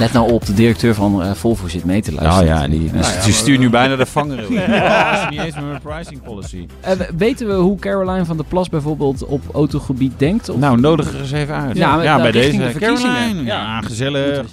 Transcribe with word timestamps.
Let 0.00 0.12
nou 0.12 0.32
op, 0.32 0.46
de 0.46 0.54
directeur 0.54 0.94
van 0.94 1.22
eh, 1.22 1.30
Volvo 1.34 1.68
zit 1.68 1.84
mee 1.84 2.02
te 2.02 2.10
Nou 2.10 2.22
luisteren. 2.22 2.54
ja, 2.60 2.68
die, 2.68 2.90
die 3.24 3.32
stuurt 3.32 3.58
nu 3.60 3.70
bijna 3.70 3.96
de 3.96 4.06
vanger. 4.06 4.52
Ja, 4.52 5.10
dat 5.12 5.22
is 5.22 5.28
niet 5.36 5.40
eens 5.46 5.54
met 5.54 5.64
mijn 5.64 5.80
pricing 5.82 6.22
policy. 6.22 6.66
Eh, 6.80 6.92
we- 6.92 7.08
weten 7.16 7.46
we 7.46 7.52
hoe 7.52 7.78
Caroline 7.78 8.24
van 8.24 8.36
der 8.36 8.46
Plas 8.46 8.68
bijvoorbeeld 8.68 9.24
op 9.26 9.42
autogebied 9.54 10.12
denkt? 10.16 10.48
Of 10.48 10.56
Nou, 10.56 10.80
nodig 10.80 11.12
er 11.14 11.20
eens 11.20 11.32
even 11.32 11.54
uit. 11.54 11.76
Ja, 11.76 12.02
Ja, 12.02 12.12
maar 12.14 12.22
bij 12.22 12.30
deze. 12.32 12.56
de 12.58 12.70
verkiezingen. 12.70 13.12
Caroline. 13.14 13.42
Ja, 13.44 13.54
Ja. 13.62 13.80
gezellig. 13.80 14.46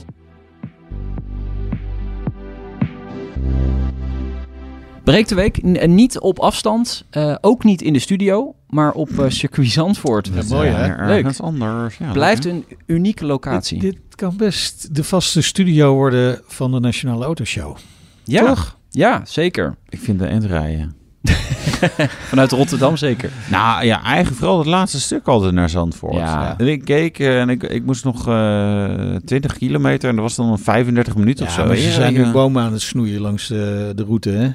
Breekt 5.11 5.29
de 5.29 5.35
week 5.35 5.63
n- 5.66 5.75
eh, 5.75 5.88
niet 5.88 6.20
op 6.20 6.39
afstand, 6.39 7.05
eh, 7.09 7.35
ook 7.41 7.63
niet 7.63 7.81
in 7.81 7.93
de 7.93 7.99
studio, 7.99 8.55
maar 8.70 8.91
op 8.91 9.09
eh 9.20 9.25
circuit 9.30 9.70
Zandvoort. 9.70 10.30
Ja, 10.33 10.41
mooi, 10.49 10.70
hè? 10.70 10.88
Leuk. 11.05 11.17
ergens 11.17 11.41
anders. 11.41 11.97
Ja, 11.97 12.11
Blijft 12.11 12.43
leuk, 12.43 12.53
een 12.53 12.66
unieke 12.85 13.25
locatie. 13.25 13.80
Dit, 13.80 13.91
dit 13.93 14.16
kan 14.16 14.33
best 14.38 14.95
de 14.95 15.03
vaste 15.03 15.41
studio 15.41 15.93
worden 15.93 16.41
van 16.47 16.71
de 16.71 16.80
Nationale 16.80 17.25
Autoshow. 17.25 17.77
ja, 18.23 18.45
Toch? 18.45 18.77
ja, 18.89 19.21
zeker. 19.25 19.75
Ik 19.89 19.99
vind 19.99 20.20
de 20.20 20.25
endrijden. 20.25 20.95
Vanuit 22.30 22.52
Rotterdam 22.52 22.97
zeker. 22.97 23.31
Nou 23.49 23.85
ja, 23.85 24.03
eigenlijk 24.03 24.38
vooral 24.38 24.58
het 24.58 24.67
laatste 24.67 24.99
stuk 24.99 25.27
altijd 25.27 25.53
naar 25.53 25.69
Zandvoort. 25.69 26.13
Ja. 26.16 26.58
En 26.58 26.67
ik 26.67 26.85
keek 26.85 27.19
en 27.19 27.49
ik, 27.49 27.63
ik 27.63 27.85
moest 27.85 28.03
nog 28.03 28.28
eh 28.28 29.16
20 29.25 29.58
kilometer 29.58 30.09
en 30.09 30.16
dat 30.16 30.23
was 30.23 30.35
dan 30.35 30.52
een 30.52 30.58
35 30.58 31.16
minuten 31.16 31.45
of 31.45 31.55
Ja, 31.55 31.61
zo. 31.61 31.67
maar 31.67 31.75
ze 31.75 31.88
Ja, 31.88 31.94
zijn 31.94 32.13
ja. 32.13 32.25
nu 32.25 32.31
bomen 32.31 32.63
aan 32.63 32.72
het 32.72 32.81
snoeien 32.81 33.22
langs 33.22 33.47
de, 33.47 33.91
de 33.95 34.03
route, 34.03 34.30
hè? 34.30 34.50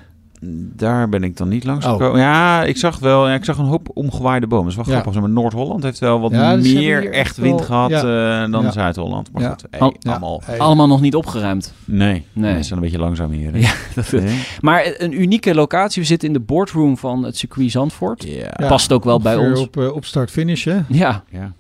Daar 0.77 1.09
ben 1.09 1.23
ik 1.25 1.37
dan 1.37 1.48
niet 1.48 1.65
langs 1.65 1.87
Oh. 1.87 1.93
gekomen. 1.93 2.21
Ja, 2.21 2.65
ik 2.65 2.77
zag 2.77 2.98
wel, 2.98 3.29
ja, 3.29 3.35
ik 3.35 3.45
zag 3.45 3.59
een 3.59 3.65
hoop 3.65 3.89
omgewaaide 3.95 4.47
bomen. 4.47 4.65
Dat 4.65 4.73
is 4.73 4.87
wel 4.87 4.95
Ja. 4.95 5.01
grappig. 5.01 5.21
Maar 5.21 5.31
Noord-Holland 5.31 5.83
heeft 5.83 5.98
wel 5.98 6.21
wat 6.21 6.31
Ja, 6.31 6.57
dus 6.57 6.73
meer 6.73 7.05
echt 7.05 7.15
echt 7.15 7.37
wind 7.37 7.59
wel- 7.59 7.67
gehad 7.67 7.91
ja. 7.91 8.43
eh, 8.45 8.51
dan 8.53 8.63
Ja. 8.65 8.70
Zuid-Holland. 8.70 9.33
Maar 9.33 9.43
Ja. 9.43 9.48
goed, 9.48 9.65
hey, 9.70 9.81
Al- 9.81 9.95
Ja. 9.98 10.11
allemaal. 10.11 10.43
Hey. 10.45 10.59
Allemaal 10.59 10.87
nog 10.87 11.01
niet 11.01 11.15
opgeruimd. 11.15 11.73
Nee, 11.85 12.25
Nee. 12.33 12.57
ze 12.57 12.63
zijn 12.63 12.79
een 12.79 12.85
beetje 12.85 12.98
langzaam 13.01 13.31
hier. 13.31 13.53
hè? 13.53 13.59
Ja, 13.69 13.73
dat 13.95 14.13
Nee? 14.13 14.45
Maar 14.61 14.95
een 14.98 15.20
unieke 15.20 15.55
locatie. 15.55 16.03
We 16.03 16.09
zitten 16.09 16.29
in 16.29 16.35
de 16.35 16.41
boardroom 16.41 16.97
van 16.98 17.25
het 17.25 17.37
circuit 17.37 17.70
Zandvoort. 17.70 18.27
Past 18.57 18.93
ook 18.93 19.05
wel 19.05 19.20
bij 19.20 19.37
ons. 19.37 19.61
Op, 19.61 19.77
eh, 19.77 19.95
op 19.95 20.05
start-finish, 20.05 20.65
hè? 20.65 20.79
Ja, 20.89 21.25
ja. 21.31 21.53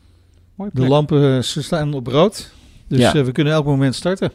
Mooi 0.54 0.70
De 0.72 0.86
lampen 0.88 1.36
eh, 1.36 1.42
ze 1.42 1.62
staan 1.62 1.94
op 1.94 2.06
rood. 2.06 2.52
Dus 2.88 2.98
Ja. 2.98 3.24
we 3.24 3.32
kunnen 3.32 3.52
elk 3.52 3.64
moment 3.64 3.94
starten. 3.94 4.32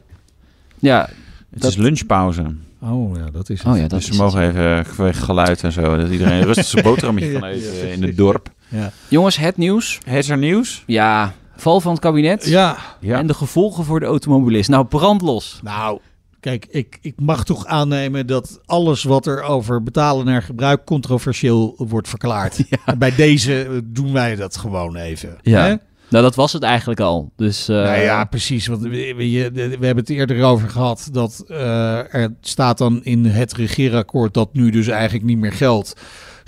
ja. 0.80 1.09
Het 1.50 1.62
dat- 1.62 1.72
is 1.72 1.78
lunchpauze. 1.78 2.56
Oh 2.81 3.17
ja, 3.17 3.30
dat 3.31 3.50
is 3.50 3.64
het. 3.64 3.67
Oh 3.73 3.75
ja, 3.75 3.88
dat 3.88 4.00
dus 4.00 4.06
ze 4.06 4.16
mogen 4.22 4.47
even 4.50 4.86
vanwege 4.86 5.22
geluid 5.22 5.64
en 5.64 5.72
zo. 5.72 5.97
Dat 5.97 6.09
iedereen 6.09 6.44
rustig 6.52 6.66
zijn 6.66 6.84
boterhammetje 6.84 7.31
kan 7.31 7.50
Ja, 7.50 7.56
eten 7.56 7.73
ja, 7.75 7.81
eh, 7.81 7.92
in 7.94 8.03
het 8.03 8.17
dorp. 8.17 8.50
Ja. 8.69 8.92
Jongens, 9.08 9.38
het 9.38 9.58
nieuws. 9.58 10.00
Is 10.06 10.30
er 10.30 10.38
nieuws? 10.38 10.84
Ja, 10.86 11.34
val 11.56 11.81
van 11.81 11.92
het 11.92 12.02
kabinet. 12.02 12.45
ja, 12.45 12.78
Ja. 13.00 13.17
En 13.17 13.28
de 13.28 13.34
gevolgen 13.34 13.84
voor 13.86 14.00
de 14.00 14.06
automobilist. 14.06 14.69
Nou, 14.69 14.86
brandlos. 14.86 15.59
nou, 15.64 16.00
kijk, 16.39 16.66
ik, 16.69 16.97
ik 17.02 17.14
mag 17.22 17.44
toch 17.45 17.66
aannemen 17.66 18.28
dat 18.28 18.59
alles 18.66 19.03
wat 19.03 19.25
er 19.25 19.41
over 19.41 19.84
betalen 19.84 20.25
naar 20.25 20.41
gebruik 20.44 20.86
controversieel 20.86 21.73
wordt 21.78 22.09
verklaard. 22.09 22.64
En 22.86 22.97
Bij 22.97 23.16
deze 23.16 23.64
eh, 23.64 23.72
doen 23.84 24.14
wij 24.14 24.36
dat 24.36 24.58
gewoon 24.58 24.95
even. 24.95 25.38
Ja. 25.41 25.66
Hè? 25.66 25.75
Nou, 26.09 26.23
dat 26.23 26.36
was 26.36 26.53
het 26.53 26.63
eigenlijk 26.63 27.00
al. 27.00 27.31
Dus, 27.36 27.69
eh, 27.69 27.75
nou 27.75 28.02
ja, 28.02 28.25
precies. 28.25 28.67
Want 28.67 28.81
we, 28.81 29.13
we, 29.17 29.86
hebben 29.86 29.95
het 29.95 30.09
eerder 30.09 30.44
over 30.44 30.69
gehad 30.69 31.09
dat 31.12 31.44
eh, 31.47 32.13
er 32.13 32.34
staat 32.41 32.78
dan 32.78 33.03
in 33.03 33.25
het 33.25 33.53
regeerakkoord 33.53 34.34
dat 34.34 34.53
nu 34.53 34.69
dus 34.69 34.88
eigenlijk 34.88 35.25
niet 35.25 35.38
meer 35.38 35.53
geldt. 35.53 35.95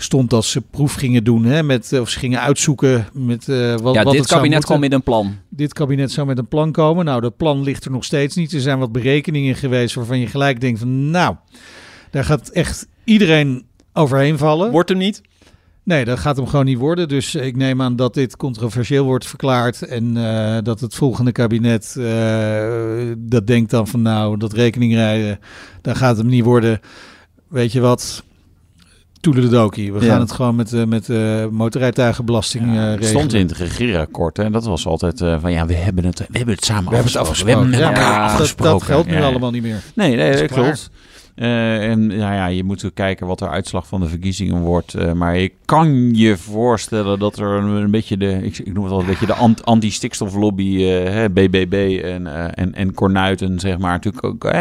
Stond 0.02 0.30
dat 0.30 0.44
ze 0.44 0.60
proef 0.60 0.94
gingen 0.94 1.24
doen, 1.24 1.44
hè, 1.44 1.62
met, 1.62 1.92
eh, 1.92 2.00
of 2.00 2.08
ze 2.08 2.18
gingen 2.18 2.40
uitzoeken 2.40 3.08
met 3.12 3.48
eh, 3.48 3.74
wat, 3.76 3.94
ja, 3.94 4.02
wat 4.02 4.12
dit 4.12 4.20
het 4.20 4.30
kabinet 4.30 4.64
kwam 4.64 4.80
met 4.80 4.92
een 4.92 5.02
plan. 5.02 5.38
Dit 5.48 5.72
kabinet 5.72 6.10
zou 6.10 6.26
met 6.26 6.38
een 6.38 6.48
plan 6.48 6.72
komen. 6.72 7.04
Nou, 7.04 7.20
dat 7.20 7.36
plan 7.36 7.62
ligt 7.62 7.84
er 7.84 7.90
nog 7.90 8.04
steeds 8.04 8.36
niet. 8.36 8.52
Er 8.52 8.60
zijn 8.60 8.78
wat 8.78 8.92
berekeningen 8.92 9.54
geweest 9.54 9.94
waarvan 9.94 10.18
je 10.18 10.26
gelijk 10.26 10.60
denkt 10.60 10.78
van, 10.78 11.10
nou, 11.10 11.36
daar 12.10 12.24
gaat 12.24 12.48
echt 12.48 12.86
iedereen 13.04 13.66
overheen 13.92 14.38
vallen. 14.38 14.70
Wordt 14.70 14.88
hem 14.88 14.98
niet? 14.98 15.22
Nee, 15.84 16.04
dat 16.04 16.18
gaat 16.18 16.36
hem 16.36 16.46
gewoon 16.46 16.64
niet 16.64 16.78
worden. 16.78 17.08
Dus 17.08 17.34
ik 17.34 17.56
neem 17.56 17.82
aan 17.82 17.96
dat 17.96 18.14
dit 18.14 18.36
controversieel 18.36 19.04
wordt 19.04 19.26
verklaard. 19.26 19.82
En 19.82 20.16
eh, 20.16 20.58
dat 20.62 20.80
het 20.80 20.94
volgende 20.94 21.32
kabinet 21.32 21.94
eh, 21.98 22.64
dat 23.18 23.46
denkt 23.46 23.70
dan 23.70 23.86
van 23.88 24.02
nou, 24.02 24.36
dat 24.36 24.52
rekeningrijden, 24.52 25.38
dan 25.82 25.96
gaat 25.96 26.08
het 26.08 26.18
hem 26.18 26.26
niet 26.26 26.44
worden. 26.44 26.80
Weet 27.48 27.72
je 27.72 27.80
wat? 27.80 28.22
Toedeledokie. 29.20 29.92
We 29.92 30.04
Ja. 30.04 30.10
gaan 30.10 30.20
het 30.20 30.32
gewoon 30.32 30.54
met, 30.54 30.72
eh, 30.72 30.84
met 30.84 31.08
motorrijtuigenbelasting 31.52 32.64
Ja, 32.64 32.70
het 32.80 32.88
regelen. 32.98 33.08
stond 33.08 33.32
in 33.32 33.46
het 33.46 33.56
regeerakkoord. 33.56 34.38
En 34.38 34.52
dat 34.52 34.64
was 34.64 34.86
altijd 34.86 35.18
van 35.40 35.52
ja, 35.52 35.66
we 35.66 35.74
hebben 35.74 36.04
het, 36.04 36.18
we 36.18 36.36
hebben 36.36 36.54
het 36.54 36.64
samen 36.64 36.88
We 36.88 36.94
hebben 36.94 37.12
het 37.12 37.20
afgesproken. 37.20 37.60
We 37.70 37.76
hebben 37.76 37.88
met 37.88 37.96
Ja, 37.96 38.02
elkaar 38.02 38.22
dat, 38.22 38.30
afgesproken. 38.32 38.72
dat 38.78 38.82
geldt 38.82 39.08
nu 39.08 39.22
allemaal 39.22 39.50
niet 39.50 39.62
meer. 39.62 39.82
Nee, 39.94 40.16
nee, 40.16 40.36
dat 40.36 40.46
klaar. 40.46 40.62
klopt. 40.64 40.90
Eh, 41.40 41.90
en 41.90 42.10
ja, 42.10 42.34
ja, 42.34 42.46
je 42.46 42.64
moet 42.64 42.84
ook 42.84 42.94
kijken 42.94 43.26
wat 43.26 43.38
de 43.38 43.48
uitslag 43.48 43.86
van 43.86 44.00
de 44.00 44.08
verkiezingen 44.08 44.60
wordt. 44.60 44.94
Eh, 44.94 45.12
maar 45.12 45.38
je 45.38 45.52
kan 45.64 46.14
je 46.14 46.36
voorstellen 46.36 47.18
dat 47.18 47.38
er 47.38 47.46
een, 47.46 47.64
een 47.64 47.90
beetje 47.90 48.16
de, 48.16 48.40
ik, 48.42 48.58
ik 48.58 48.72
noem 48.72 48.82
het 48.82 48.92
wel 48.92 49.00
een 49.00 49.06
beetje 49.06 49.26
de 49.26 49.34
ant- 49.34 49.64
anti-stikstoflobby, 49.64 50.76
eh, 50.76 51.12
hè, 51.12 51.30
BBB 51.30 52.00
en, 52.04 52.26
eh, 52.26 52.44
en, 52.54 52.74
en 52.74 52.94
Cornuiten, 52.94 53.60
zeg 53.60 53.78
maar, 53.78 53.90
natuurlijk 53.90 54.24
ook, 54.24 54.52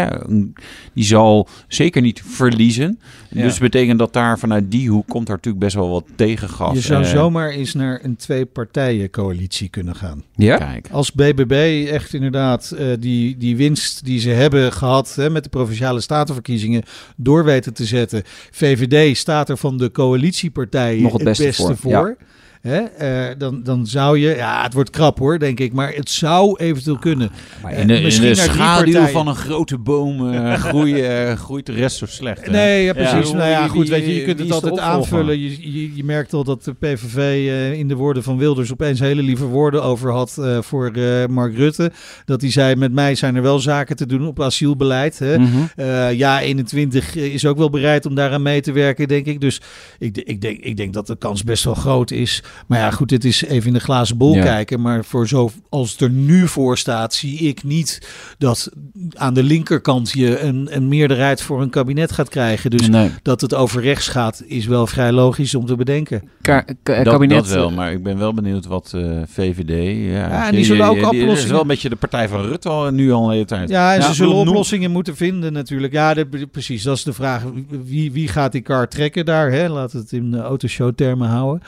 die 0.93 1.03
zal 1.03 1.47
zeker 1.67 2.01
niet 2.01 2.21
verliezen. 2.25 2.99
Ja. 3.29 3.41
Dus 3.41 3.59
betekent 3.59 3.99
dat 3.99 4.13
daar 4.13 4.39
vanuit 4.39 4.71
die 4.71 4.89
hoek 4.89 5.07
komt 5.07 5.27
er 5.27 5.33
natuurlijk 5.35 5.63
best 5.63 5.75
wel 5.75 5.89
wat 5.89 6.05
tegengas. 6.15 6.73
Je 6.73 6.81
zou 6.81 7.05
zomaar 7.05 7.49
eens 7.49 7.73
naar 7.73 7.99
een 8.03 8.15
twee-partijen 8.15 9.09
coalitie 9.09 9.69
kunnen 9.69 9.95
gaan. 9.95 10.23
Ja? 10.35 10.57
Kijk. 10.57 10.87
Als 10.91 11.11
BBB 11.11 11.85
echt 11.91 12.13
inderdaad 12.13 12.71
eh, 12.71 12.87
die, 12.99 13.37
die 13.37 13.55
winst 13.57 14.05
die 14.05 14.19
ze 14.19 14.29
hebben 14.29 14.73
gehad 14.73 15.15
hè, 15.15 15.29
met 15.29 15.43
de 15.43 15.49
provinciale 15.49 16.01
statenverkiezingen 16.01 16.67
door 17.15 17.43
weten 17.43 17.73
te 17.73 17.85
zetten. 17.85 18.23
VVD 18.51 19.17
staat 19.17 19.49
er 19.49 19.57
van 19.57 19.77
de 19.77 19.91
coalitiepartijen 19.91 21.01
Nog 21.01 21.13
het 21.13 21.23
beste 21.23 21.53
voor, 21.53 21.77
voor. 21.77 22.17
Hè, 22.61 22.77
eh, 22.77 23.35
dan, 23.37 23.63
dan 23.63 23.87
zou 23.87 24.19
je, 24.19 24.35
ja, 24.35 24.63
het 24.63 24.73
wordt 24.73 24.89
krap 24.89 25.19
hoor, 25.19 25.39
denk 25.39 25.59
ik, 25.59 25.73
maar 25.73 25.93
het 25.93 26.09
zou 26.09 26.57
eventueel 26.57 26.97
kunnen. 26.97 27.31
Maar 27.61 27.71
Eh, 27.71 27.79
in 27.79 27.87
de, 27.87 28.01
in 28.01 28.35
schaduw 28.35 29.05
van 29.05 29.27
een 29.27 29.35
grote 29.35 29.77
boom 29.77 30.33
eh, 30.33 30.53
groeien, 30.63 31.37
groeit 31.37 31.65
de 31.65 31.71
rest 31.71 31.97
zo 31.97 32.05
slecht. 32.05 32.45
hè? 32.45 32.51
Nee, 32.51 32.83
ja, 32.83 32.93
precies. 32.93 33.29
Ja. 33.29 33.35
nou 33.37 33.49
ja, 33.49 33.67
goed, 33.67 33.89
weet 33.89 34.05
je, 34.05 34.15
je 34.15 34.23
kunt 34.23 34.39
het 34.39 34.51
altijd 34.51 34.79
aanvullen. 34.79 35.39
Je, 35.39 35.73
je, 35.73 35.95
je 35.95 36.03
merkt 36.03 36.33
al 36.33 36.43
dat 36.43 36.63
de 36.63 36.73
PVV 36.73 37.47
in 37.77 37.87
de 37.87 37.95
woorden 37.95 38.23
van 38.23 38.37
Wilders 38.37 38.71
opeens 38.71 38.99
hele 38.99 39.23
lieve 39.23 39.45
woorden 39.45 39.83
over 39.83 40.11
had 40.11 40.37
voor 40.59 40.91
Mark 41.29 41.55
Rutte. 41.55 41.91
Dat 42.25 42.41
hij 42.41 42.51
zei, 42.51 42.75
met 42.75 42.91
mij 42.91 43.15
zijn 43.15 43.35
er 43.35 43.41
wel 43.41 43.59
zaken 43.59 43.95
te 43.95 44.05
doen 44.05 44.27
op 44.27 44.41
asielbeleid. 44.41 45.19
Hè. 45.19 45.35
Eh, 45.75 46.13
ja, 46.17 46.39
21 46.41 47.15
is 47.15 47.45
ook 47.45 47.57
wel 47.57 47.69
bereid 47.69 48.05
om 48.05 48.15
daaraan 48.15 48.41
mee 48.41 48.61
te 48.61 48.71
werken, 48.71 49.07
denk 49.07 49.25
ik. 49.25 49.41
Dus 49.41 49.61
ik, 49.99 50.17
ik, 50.17 50.41
denk, 50.41 50.59
ik 50.59 50.77
denk 50.77 50.93
dat 50.93 51.07
de 51.07 51.17
kans 51.17 51.43
best 51.43 51.63
wel 51.63 51.73
groot 51.73 52.11
is. 52.11 52.43
Maar 52.67 52.79
ja, 52.79 52.91
goed, 52.91 53.09
dit 53.09 53.25
is 53.25 53.43
even 53.43 53.67
in 53.67 53.73
de 53.73 53.79
glazen 53.79 54.17
bol 54.17 54.35
Ja. 54.35 54.43
kijken. 54.43 54.81
Maar 54.81 55.05
voor 55.05 55.27
zo 55.27 55.51
als 55.69 55.91
het 55.91 56.01
er 56.01 56.09
nu 56.09 56.47
voor 56.47 56.77
staat, 56.77 57.13
zie 57.13 57.39
ik 57.39 57.63
niet 57.63 58.07
dat 58.37 58.69
aan 59.13 59.33
de 59.33 59.43
linkerkant 59.43 60.11
je 60.11 60.39
een, 60.39 60.67
een 60.71 60.87
meerderheid 60.87 61.41
voor 61.41 61.61
een 61.61 61.69
kabinet 61.69 62.11
gaat 62.11 62.29
krijgen. 62.29 62.69
Dus 62.69 62.87
Nee. 62.89 63.09
dat 63.21 63.41
het 63.41 63.53
over 63.53 63.81
rechts 63.81 64.07
gaat, 64.07 64.43
is 64.47 64.65
wel 64.65 64.87
vrij 64.87 65.11
logisch 65.11 65.55
om 65.55 65.65
te 65.65 65.75
bedenken. 65.75 66.21
Ka- 66.41 66.65
ka- 66.83 67.03
Dat, 67.03 67.13
kabinet. 67.13 67.37
dat 67.37 67.47
wel, 67.53 67.71
maar 67.71 67.91
ik 67.91 68.03
ben 68.03 68.17
wel 68.17 68.33
benieuwd 68.33 68.65
wat 68.65 68.91
eh, 68.95 69.01
VVD... 69.27 69.67
Ja, 70.13 70.47
en 70.47 70.55
die 70.55 70.65
zullen 70.65 70.87
ook 70.87 70.95
Het 71.01 71.13
is 71.13 71.21
oplossingen- 71.21 71.51
wel 71.51 71.61
een 71.61 71.67
beetje 71.67 71.89
de 71.89 71.95
partij 71.95 72.27
van 72.27 72.41
Rutte 72.41 72.69
al 72.69 72.91
nu 72.91 73.11
al 73.11 73.25
een 73.25 73.31
hele 73.31 73.45
tijd. 73.45 73.69
Ja, 73.69 73.93
en 73.93 73.99
Ja, 73.99 74.07
ze 74.07 74.13
zullen 74.13 74.35
noem- 74.35 74.47
oplossingen 74.47 74.91
moeten 74.91 75.15
vinden 75.15 75.53
natuurlijk. 75.53 75.93
Ja, 75.93 76.13
dat, 76.13 76.27
precies. 76.51 76.83
Dat 76.83 76.95
is 76.97 77.03
de 77.03 77.13
vraag. 77.13 77.43
Wie, 77.85 78.11
wie 78.11 78.27
gaat 78.27 78.51
die 78.51 78.61
kar 78.61 78.87
trekken 78.87 79.25
daar? 79.25 79.51
Hè? 79.51 79.67
Laten 79.69 79.95
we 79.97 80.01
het 80.03 80.11
in 80.11 80.31
de 80.31 80.39
autoshow 80.41 80.91
termen 80.95 81.27
houden. 81.27 81.61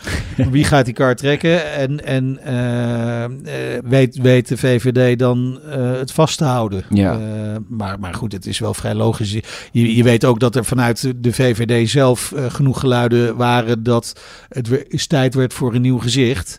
wie 0.51 0.63
gaat 0.71 0.85
die 0.85 0.93
kar 0.93 1.15
trekken? 1.15 1.73
En, 1.73 2.05
en 2.05 2.39
eh, 2.43 3.23
eh, 3.23 3.31
weet, 3.83 4.17
weet 4.17 4.47
de 4.47 4.57
VVD 4.57 5.19
dan 5.19 5.59
eh, 5.69 5.91
het 5.91 6.11
vast 6.11 6.37
te 6.37 6.43
houden? 6.43 6.83
Ja. 6.89 7.19
Maar, 7.67 7.99
maar 7.99 8.13
goed, 8.13 8.31
het 8.31 8.45
is 8.45 8.59
wel 8.59 8.73
vrij 8.73 8.93
logisch. 8.93 9.31
Je, 9.71 9.95
je 9.95 10.03
weet 10.03 10.25
ook 10.25 10.39
dat 10.39 10.55
er 10.55 10.65
vanuit 10.65 11.13
de 11.17 11.33
VVD 11.33 11.89
zelf 11.89 12.33
genoeg 12.47 12.79
geluiden 12.79 13.35
waren... 13.35 13.83
dat 13.83 14.21
het 14.49 14.85
eens 14.89 15.07
tijd 15.07 15.33
werd 15.33 15.53
voor 15.53 15.75
een 15.75 15.81
nieuw 15.81 15.99
gezicht... 15.99 16.57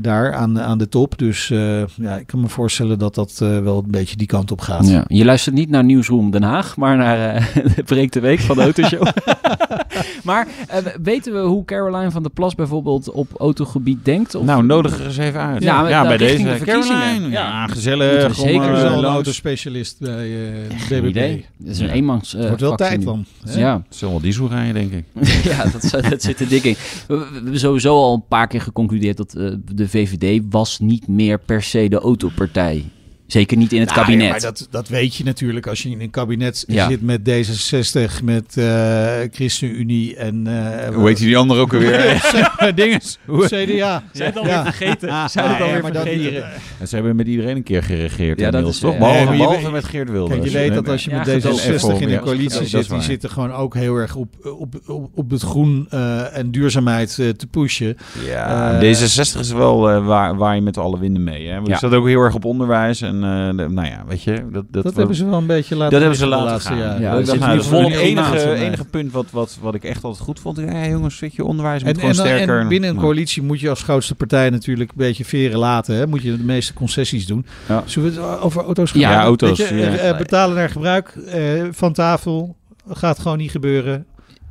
daar 0.00 0.34
aan, 0.34 0.60
aan 0.60 0.78
de 0.78 0.88
top. 0.88 1.18
Dus 1.18 1.48
ja, 1.96 2.16
ik 2.18 2.26
kan 2.26 2.40
me 2.40 2.48
voorstellen 2.48 2.98
dat 2.98 3.14
dat 3.14 3.38
wel 3.38 3.78
een 3.78 3.90
beetje 3.90 4.16
die 4.16 4.26
kant 4.26 4.50
op 4.50 4.60
gaat. 4.60 4.88
Ja. 4.88 5.04
Je 5.06 5.24
luistert 5.24 5.54
niet 5.54 5.68
naar 5.68 5.84
Nieuwsroom 5.84 6.30
Den 6.30 6.42
Haag, 6.42 6.76
maar 6.76 6.96
naar 6.96 7.50
de 7.76 7.82
Breek 7.82 8.12
de 8.12 8.20
Week 8.20 8.40
van 8.40 8.56
de 8.56 8.62
Autoshow. 8.62 9.06
maar 10.24 10.46
eh, 10.68 10.78
weten 11.02 11.32
we 11.32 11.38
hoe 11.38 11.64
Caroline 11.64 12.10
van 12.10 12.22
der 12.22 12.30
Plas 12.32 12.54
bijvoorbeeld 12.54 13.10
op 13.10 13.28
autogebied 13.38 14.04
denkt? 14.04 14.34
Of... 14.34 14.44
Nou, 14.44 14.64
nodig 14.64 14.98
er 14.98 15.04
eens 15.06 15.16
even 15.16 15.40
uit. 15.40 15.62
Ja, 15.62 16.02
bij 16.02 16.16
deze 16.16 16.42
de. 16.42 16.58
Caroline. 16.64 17.28
Ja, 17.28 17.30
Ja. 17.30 17.66
gezellig. 17.66 18.26
We 18.26 18.34
zeker 18.34 18.58
maar, 18.58 18.68
Er 18.68 18.76
is 18.76 18.82
eh, 18.82 18.92
al 18.92 18.98
een 18.98 19.04
autospecialist 19.04 19.96
bij 20.00 20.48
eh 20.48 20.78
Geen 20.78 21.00
BBB. 21.00 21.08
idee. 21.08 21.44
Dat 21.56 21.72
is 21.74 21.78
een 21.78 21.88
eenmans. 21.90 22.34
eh, 22.34 22.38
Het 22.40 22.48
wordt 22.48 22.62
wel 22.62 22.76
tijd 22.76 23.02
dan. 23.04 23.24
hè? 23.44 23.58
Ja. 23.60 23.82
Het 23.88 23.96
zal 23.96 24.10
wel 24.10 24.20
diesel 24.20 24.48
rijden, 24.48 24.74
denk 24.74 24.92
ik. 24.92 25.04
ja, 25.52 25.64
dat, 25.64 26.02
dat 26.10 26.22
zit 26.22 26.40
er 26.40 26.48
dik 26.48 26.64
in. 26.64 26.76
We, 27.06 27.16
we 27.16 27.28
hebben 27.34 27.58
sowieso 27.60 27.94
al 27.96 28.14
een 28.14 28.26
paar 28.28 28.46
keer 28.46 28.60
geconcludeerd 28.60 29.16
dat 29.16 29.34
eh, 29.34 29.50
de 29.72 29.88
VVD 29.88 30.42
was 30.50 30.78
niet 30.80 31.08
meer 31.08 31.38
per 31.38 31.62
se 31.62 31.88
de 31.88 31.98
autopartij. 31.98 32.84
Zeker 33.26 33.56
niet 33.56 33.72
in 33.72 33.80
het 33.80 33.88
Nou, 33.88 34.00
ja, 34.00 34.06
kabinet. 34.06 34.30
maar 34.30 34.40
dat, 34.40 34.68
dat 34.70 34.88
weet 34.88 35.14
je 35.14 35.24
natuurlijk 35.24 35.66
als 35.66 35.82
je 35.82 35.90
in 35.90 36.00
een 36.00 36.10
kabinet 36.10 36.64
Ja. 36.66 36.88
zit 36.88 37.02
met 37.02 37.20
D66, 37.20 38.24
met 38.24 38.56
eh 38.56 39.14
ChristenUnie 39.32 40.16
en... 40.16 40.46
eh, 40.46 40.94
Hoe 40.94 41.08
heet 41.08 41.16
die 41.16 41.36
andere 41.36 41.60
ook 41.60 41.72
alweer? 41.74 42.30
Dinges. 42.74 43.18
Hoe- 43.26 43.44
CDA. 43.46 44.02
Zij 44.12 44.26
het 44.26 44.36
alweer 44.38 44.62
vergeten. 44.62 45.08
Ah, 45.08 45.28
Zij 45.28 45.42
het 45.42 45.52
ah, 45.52 45.60
alweer 45.60 45.76
ja, 45.76 45.82
maar 45.82 45.92
dat- 45.92 46.02
vergeten. 46.02 46.44
Ze 46.88 46.94
hebben 46.94 47.16
met 47.16 47.26
iedereen 47.26 47.56
een 47.56 47.62
keer 47.62 47.82
geregeerd 47.82 48.38
Ja, 48.40 48.50
dat 48.50 48.60
inmiddels, 48.60 48.74
is, 48.74 48.80
toch? 48.80 48.92
eh, 48.92 48.98
Behalve, 48.98 49.62
nee, 49.62 49.70
met 49.70 49.84
Geert 49.84 50.10
Wilders. 50.10 50.40
Kijk, 50.40 50.50
je 50.52 50.58
weet 50.58 50.74
dat 50.74 50.88
als 50.88 51.04
je 51.04 51.10
Ja, 51.10 51.16
met 51.16 51.28
gedoogd. 51.28 51.62
D66 51.68 52.00
in 52.00 52.10
een 52.12 52.20
coalitie 52.20 52.58
dat 52.60 52.68
zit, 52.68 52.88
die 52.90 53.00
zitten 53.02 53.30
gewoon 53.30 53.52
ook 53.52 53.74
heel 53.74 53.94
erg 53.96 54.14
op, 54.14 54.28
op, 54.58 54.74
op, 54.86 55.10
op 55.14 55.30
het 55.30 55.42
groen 55.42 55.86
eh, 55.90 56.36
en 56.36 56.50
duurzaamheid 56.50 57.14
te 57.14 57.46
pushen. 57.50 57.96
Ja, 58.26 58.72
Eh, 58.80 58.94
D66 58.94 59.38
is 59.40 59.52
wel 59.52 59.90
eh, 59.90 60.06
waar, 60.06 60.36
waar 60.36 60.54
je 60.54 60.60
met 60.60 60.78
alle 60.78 60.98
winden 60.98 61.24
mee. 61.24 61.46
Hè? 61.48 61.54
Want 61.54 61.66
Ja. 61.66 61.78
Zat 61.78 61.92
ook 61.94 62.06
heel 62.06 62.20
erg 62.20 62.34
op 62.34 62.44
onderwijs. 62.44 63.00
En 63.00 63.15
eh, 63.24 63.56
de- 63.56 63.68
nou 63.68 63.86
ja, 63.88 64.04
weet 64.08 64.22
je, 64.22 64.32
dat, 64.52 64.64
dat, 64.70 64.82
Dat, 64.82 64.94
hebben 64.96 65.16
ze 65.16 65.26
wel 65.26 65.38
een 65.38 65.46
beetje 65.46 65.74
laten 65.76 65.90
dat 65.92 66.00
hebben 66.00 66.18
ze 66.18 66.26
laten 66.26 66.44
laatste 66.46 66.68
gaan. 66.68 66.78
Ja, 66.78 66.90
dat 67.14 67.38
nou, 67.38 67.58
ik 67.58 67.64
in 67.64 67.82
het 67.92 68.00
enige, 68.00 68.38
eh. 68.38 68.60
enige 68.60 68.84
punt 68.84 69.12
wat, 69.12 69.26
wat, 69.30 69.58
wat 69.60 69.74
ik 69.74 69.84
echt 69.84 70.04
altijd 70.04 70.22
goed 70.24 70.40
vond. 70.40 70.56
Ja, 70.56 70.86
jongens, 70.86 71.18
weet 71.20 71.34
je, 71.34 71.44
onderwijs 71.44 71.82
moet 71.82 71.88
En, 71.92 71.94
gewoon 71.94 72.10
en, 72.10 72.16
sterker. 72.16 72.60
en 72.60 72.68
binnen 72.68 72.90
een 72.90 72.96
coalitie 72.96 73.42
moet 73.42 73.60
je 73.60 73.68
als 73.70 73.82
grootste 73.82 74.14
partij 74.14 74.50
natuurlijk 74.50 74.90
een 74.90 74.96
beetje 74.96 75.24
veren 75.24 75.58
laten. 75.58 75.94
Hè? 75.94 76.06
Moet 76.06 76.22
je 76.22 76.36
de 76.36 76.42
meeste 76.44 76.72
concessies 76.74 77.26
doen. 77.26 77.46
Ja. 77.68 77.82
Zullen 77.86 78.14
we 78.14 78.20
het 78.20 78.40
over 78.40 78.62
auto's 78.64 78.90
gaan 78.90 79.00
Ja, 79.00 79.22
auto's, 79.22 79.58
Weet 79.58 79.68
je, 79.68 79.74
ja. 79.74 79.82
eh, 79.86 80.08
eh, 80.08 80.16
betalen 80.18 80.56
naar 80.56 80.70
gebruik 80.70 81.08
eh, 81.08 81.62
van 81.70 81.92
tafel. 81.92 82.56
Gaat 82.88 83.18
gewoon 83.18 83.38
niet 83.38 83.50
gebeuren. 83.50 84.06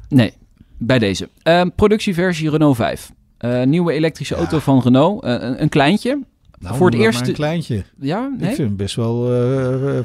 Nee, 0.09 0.33
bij 0.77 0.99
deze. 0.99 1.29
Ehm, 1.43 1.69
productieversie 1.75 2.49
Renault 2.49 2.75
5. 2.75 3.11
Eh, 3.37 3.63
nieuwe 3.63 3.93
elektrische 3.93 4.33
Ja. 4.33 4.39
auto 4.39 4.59
van 4.59 4.81
Renault. 4.83 5.23
Eh, 5.23 5.31
een, 5.31 5.61
een 5.61 5.69
kleintje. 5.69 6.19
Nou, 6.59 6.75
Voor 6.75 6.85
het 6.87 6.95
maar 6.95 7.05
eerste- 7.05 7.27
een 7.27 7.33
kleintje. 7.33 7.83
Ja, 7.99 8.29
Ik 8.33 8.39
nee? 8.39 8.55
vind 8.55 8.67
hem 8.67 8.75
best 8.75 8.95
wel 8.95 9.31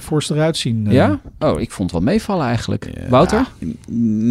forst 0.00 0.30
eruit 0.30 0.56
zien. 0.56 0.86
eh. 0.86 0.92
Ja? 0.92 1.20
Oh, 1.38 1.60
ik 1.60 1.70
vond 1.70 1.90
het 1.92 2.02
wel 2.02 2.12
meevallen 2.12 2.46
eigenlijk. 2.46 2.90
Ja. 2.94 3.08
Wouter? 3.08 3.46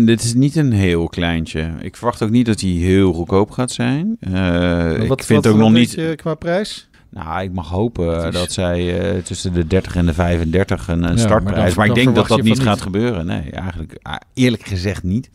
Dit 0.05 0.23
is 0.23 0.33
niet 0.33 0.55
een 0.55 0.71
heel 0.71 1.07
kleintje. 1.07 1.71
Ik 1.81 1.95
verwacht 1.95 2.21
ook 2.23 2.29
niet 2.29 2.45
dat 2.45 2.61
hij 2.61 2.69
heel 2.69 3.13
goedkoop 3.13 3.51
gaat 3.51 3.71
zijn. 3.71 4.17
Eh, 4.19 4.31
Maar 4.31 5.01
ik 5.01 5.23
vind 5.23 5.43
wat 5.45 5.53
ook 5.53 5.59
nog 5.59 5.71
niet. 5.71 6.13
qua 6.15 6.33
prijs? 6.35 6.87
Nou, 7.11 7.43
ik 7.43 7.51
mag 7.51 7.69
hopen 7.69 8.25
is- 8.27 8.33
dat 8.33 8.51
zij 8.51 8.99
eh, 9.11 9.21
tussen 9.23 9.53
de 9.53 9.67
30 9.67 9.95
en 9.95 10.05
de 10.05 10.13
35 10.13 10.87
een, 10.87 10.93
een 10.93 10.99
maar 11.01 11.17
startprijs. 11.17 11.65
dan- 11.67 11.73
Maar, 11.77 11.85
ik 11.87 12.03
denk 12.03 12.15
dat 12.15 12.27
dat 12.27 12.41
niet 12.41 12.59
gaat 12.59 12.73
niet. 12.73 12.81
gebeuren. 12.83 13.25
Nee, 13.25 13.51
eigenlijk 13.51 13.97
ah, 14.01 14.15
eerlijk 14.33 14.63
gezegd 14.65 15.03
niet. 15.03 15.29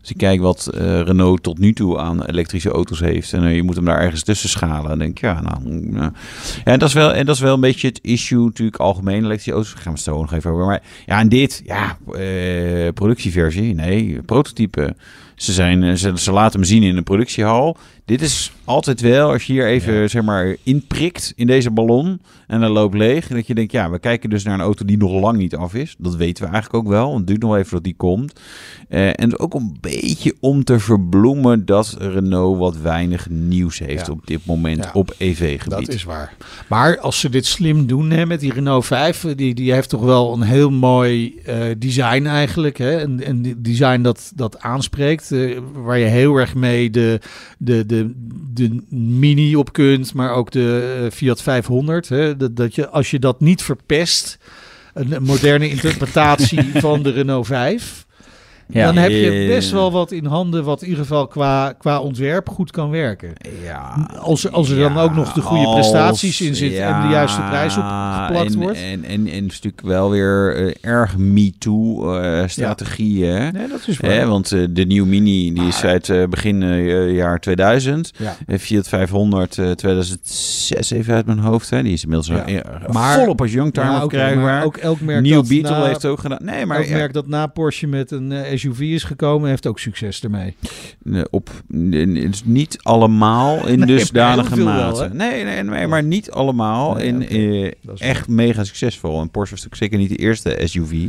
Als 0.00 0.08
je 0.08 0.14
kijkt 0.14 0.42
wat 0.42 0.66
eh, 0.66 1.00
Renault 1.00 1.42
tot 1.42 1.58
nu 1.58 1.72
toe 1.72 1.98
aan 1.98 2.24
elektrische 2.24 2.70
auto's 2.70 3.00
heeft 3.00 3.32
en 3.32 3.44
eh, 3.44 3.54
je 3.54 3.62
moet 3.62 3.76
hem 3.76 3.84
daar 3.84 4.00
ergens 4.00 4.22
tussen 4.22 4.48
schalen, 4.48 4.88
dan 4.88 4.98
denk 4.98 5.10
ik 5.10 5.20
ja, 5.20 5.40
nou, 5.40 5.68
mm, 5.68 5.96
ja. 5.96 6.12
En 6.64 6.78
dat 6.78 6.88
is 6.88 6.94
wel 6.94 7.14
en 7.14 7.26
dat 7.26 7.34
is 7.34 7.40
wel 7.40 7.54
een 7.54 7.60
beetje 7.60 7.88
het 7.88 7.98
issue 8.02 8.44
natuurlijk 8.44 8.80
algemeen 8.80 9.24
elektrische 9.24 9.52
auto's. 9.52 9.72
Daar 9.72 9.82
gaan 9.82 9.92
we 9.92 9.98
het 9.98 10.08
zo 10.08 10.20
nog 10.20 10.32
even 10.32 10.50
over. 10.50 10.66
Maar 10.66 10.82
ja, 11.06 11.18
en 11.18 11.28
dit, 11.28 11.62
ja, 11.64 11.98
eh, 12.12 12.92
productieversie, 12.94 13.74
nee, 13.74 14.22
prototype. 14.22 14.94
Ze, 15.34 15.52
zijn, 15.52 15.98
ze, 15.98 16.12
ze 16.16 16.32
laten 16.32 16.60
hem 16.60 16.68
zien 16.68 16.82
in 16.82 16.96
een 16.96 17.02
productiehal. 17.02 17.76
Dit 18.04 18.22
is 18.22 18.52
altijd 18.64 19.00
wel, 19.00 19.30
als 19.30 19.44
je 19.44 19.52
hier 19.52 19.66
even 19.66 20.10
zeg 20.10 20.22
maar 20.22 20.56
inprikt 20.62 21.32
in 21.36 21.46
deze 21.46 21.70
ballon 21.70 22.20
en 22.50 22.60
dan 22.60 22.70
loopt 22.70 22.94
leeg. 22.94 23.26
Dat 23.26 23.46
je 23.46 23.54
denkt, 23.54 23.72
ja, 23.72 23.90
we 23.90 23.98
kijken 23.98 24.30
dus 24.30 24.44
naar 24.44 24.54
een 24.54 24.60
auto 24.60 24.84
die 24.84 24.96
nog 24.96 25.20
lang 25.20 25.38
niet 25.38 25.56
af 25.56 25.74
is. 25.74 25.94
Dat 25.98 26.16
weten 26.16 26.44
we 26.44 26.50
eigenlijk 26.50 26.84
ook 26.84 26.90
wel, 26.90 27.06
want 27.06 27.18
het 27.18 27.26
duurt 27.26 27.42
nog 27.42 27.56
even 27.56 27.70
dat 27.72 27.84
die 27.84 27.94
komt. 27.96 28.40
Eh, 28.88 29.20
en 29.20 29.38
ook 29.38 29.54
een 29.54 29.76
beetje 29.80 30.34
om 30.40 30.64
te 30.64 30.78
verbloemen 30.78 31.64
dat 31.64 31.96
Renault 31.98 32.58
wat 32.58 32.76
weinig 32.76 33.28
nieuws 33.30 33.78
heeft 33.78 34.06
Ja. 34.06 34.12
op 34.12 34.26
dit 34.26 34.46
moment 34.46 34.84
Ja. 34.84 34.90
op 34.92 35.14
EV-gebied. 35.18 35.86
Dat 35.86 35.94
is 35.94 36.04
waar. 36.04 36.34
Maar 36.68 36.98
als 36.98 37.20
ze 37.20 37.28
dit 37.28 37.46
slim 37.46 37.86
doen 37.86 38.10
hè, 38.10 38.26
met 38.26 38.40
die 38.40 38.52
Renault 38.52 38.86
5, 38.86 39.24
eh, 39.24 39.36
die, 39.36 39.54
die 39.54 39.72
heeft 39.72 39.88
toch 39.88 40.02
wel 40.04 40.32
een 40.32 40.42
heel 40.42 40.70
mooi 40.70 41.34
eh, 41.44 41.56
design 41.78 42.24
eigenlijk. 42.26 42.78
Hè? 42.78 43.02
Een, 43.02 43.28
een 43.28 43.54
design 43.58 44.02
dat, 44.02 44.32
dat 44.34 44.60
aanspreekt, 44.60 45.34
waar 45.72 45.98
je 45.98 46.04
heel 46.04 46.36
erg 46.36 46.54
mee 46.54 46.90
de, 46.90 47.20
de, 47.58 47.86
de, 47.86 48.12
de 48.54 48.82
Mini 48.96 49.56
op 49.56 49.72
kunt, 49.72 50.14
maar 50.14 50.32
ook 50.32 50.50
de 50.50 51.08
Fiat 51.12 51.42
500. 51.42 52.08
Hè? 52.08 52.36
Dat, 52.40 52.56
dat 52.56 52.74
je, 52.74 52.88
als 52.88 53.10
je 53.10 53.18
dat 53.18 53.40
niet 53.40 53.62
verpest, 53.62 54.38
een, 54.94 55.12
een 55.12 55.22
moderne 55.22 55.68
interpretatie 55.76 56.70
van 56.74 57.02
de 57.02 57.10
Renault 57.10 57.46
5... 57.46 58.08
Ja. 58.72 58.84
dan 58.86 58.96
heb 58.96 59.10
je 59.10 59.30
Eh. 59.30 59.46
best 59.48 59.70
wel 59.70 59.92
wat 59.92 60.12
in 60.12 60.24
handen 60.24 60.64
wat 60.64 60.82
in 60.82 60.88
ieder 60.88 61.02
geval 61.04 61.26
qua, 61.26 61.72
qua 61.78 62.00
ontwerp 62.00 62.48
goed 62.48 62.70
kan 62.70 62.90
werken. 62.90 63.32
Ja, 63.64 64.08
Als 64.20 64.44
er- 64.44 64.50
als 64.50 64.70
er 64.70 64.78
dan 64.78 64.98
ook 64.98 65.14
nog 65.14 65.32
de 65.32 65.40
goede 65.40 65.64
als- 65.66 65.74
prestaties 65.90 66.40
in 66.40 66.54
zitten 66.54 66.82
en 66.84 67.02
de 67.02 67.08
juiste 67.08 67.40
prijs 67.40 67.76
op 67.76 67.82
geplakt 67.82 68.54
en, 68.54 68.60
wordt. 68.60 68.78
En, 68.82 69.04
en, 69.04 69.26
en 69.26 69.42
natuurlijk 69.42 69.80
wel 69.82 70.10
weer 70.10 70.56
eh, 70.56 70.74
erg 70.90 71.16
MeToo-strategie, 72.10 73.24
hè? 73.24 73.50
Nee, 73.50 73.68
dat 73.68 73.80
is 73.86 73.98
Hè, 74.00 74.26
want 74.26 74.52
eh, 74.52 74.64
de 74.70 74.84
nieuwe 74.84 75.08
Mini 75.08 75.52
die 75.52 75.66
is 75.66 75.84
uit 75.84 76.08
eh, 76.08 76.24
begin 76.26 76.62
eh, 76.62 77.14
jaar 77.14 77.38
2000. 77.40 78.10
Ja. 78.16 78.36
Eh, 78.46 78.58
Fiat 78.58 78.88
500 78.88 79.58
eh, 79.58 79.70
2006 79.70 80.90
even 80.90 81.14
uit 81.14 81.26
mijn 81.26 81.38
hoofd. 81.38 81.70
Hè. 81.70 81.82
Die 81.82 81.92
is 81.92 82.02
inmiddels 82.02 82.28
eh, 82.28 82.54
Maar- 82.92 83.18
volop 83.18 83.40
als 83.40 83.52
youngtimer 83.52 83.98
verkrijgbaar. 83.98 84.42
maar 84.44 84.64
ook 84.64 84.76
elk 84.76 85.00
merk 85.00 85.20
Nieuw 85.22 85.42
Beetle 85.42 85.70
na, 85.78 85.84
heeft 85.86 86.04
ook 86.06 86.20
gedaan. 86.20 86.38
Nee, 86.44 86.66
maar 86.66 86.78
elk 86.78 86.88
merk 86.88 87.12
dat 87.12 87.26
na 87.26 87.46
Porsche 87.46 87.86
met 87.86 88.10
een 88.10 88.32
eh, 88.32 88.50
SUV 88.60 88.80
is 88.80 89.04
gekomen, 89.04 89.48
heeft 89.48 89.66
ook 89.66 89.78
succes 89.78 90.20
ermee. 90.22 90.56
op 91.30 91.50
is 92.14 92.42
niet 92.44 92.78
allemaal 92.82 93.66
in 93.66 93.78
Nee, 93.78 93.86
dusdanige 93.86 94.56
wel, 94.56 94.64
mate. 94.64 95.08
nee, 95.12 95.44
nee, 95.44 95.62
nee, 95.62 95.86
maar 95.86 96.02
niet 96.02 96.30
allemaal 96.30 96.94
Nee, 96.94 97.06
in 97.06 97.28
eh, 97.28 98.08
echt 98.08 98.28
mega 98.28 98.64
succesvol. 98.64 99.20
En 99.20 99.30
Porsche 99.30 99.54
was 99.54 99.64
natuurlijk 99.64 99.76
zeker 99.92 99.98
niet 99.98 100.18
de 100.18 100.24
eerste 100.24 100.58
SUV. 100.64 101.08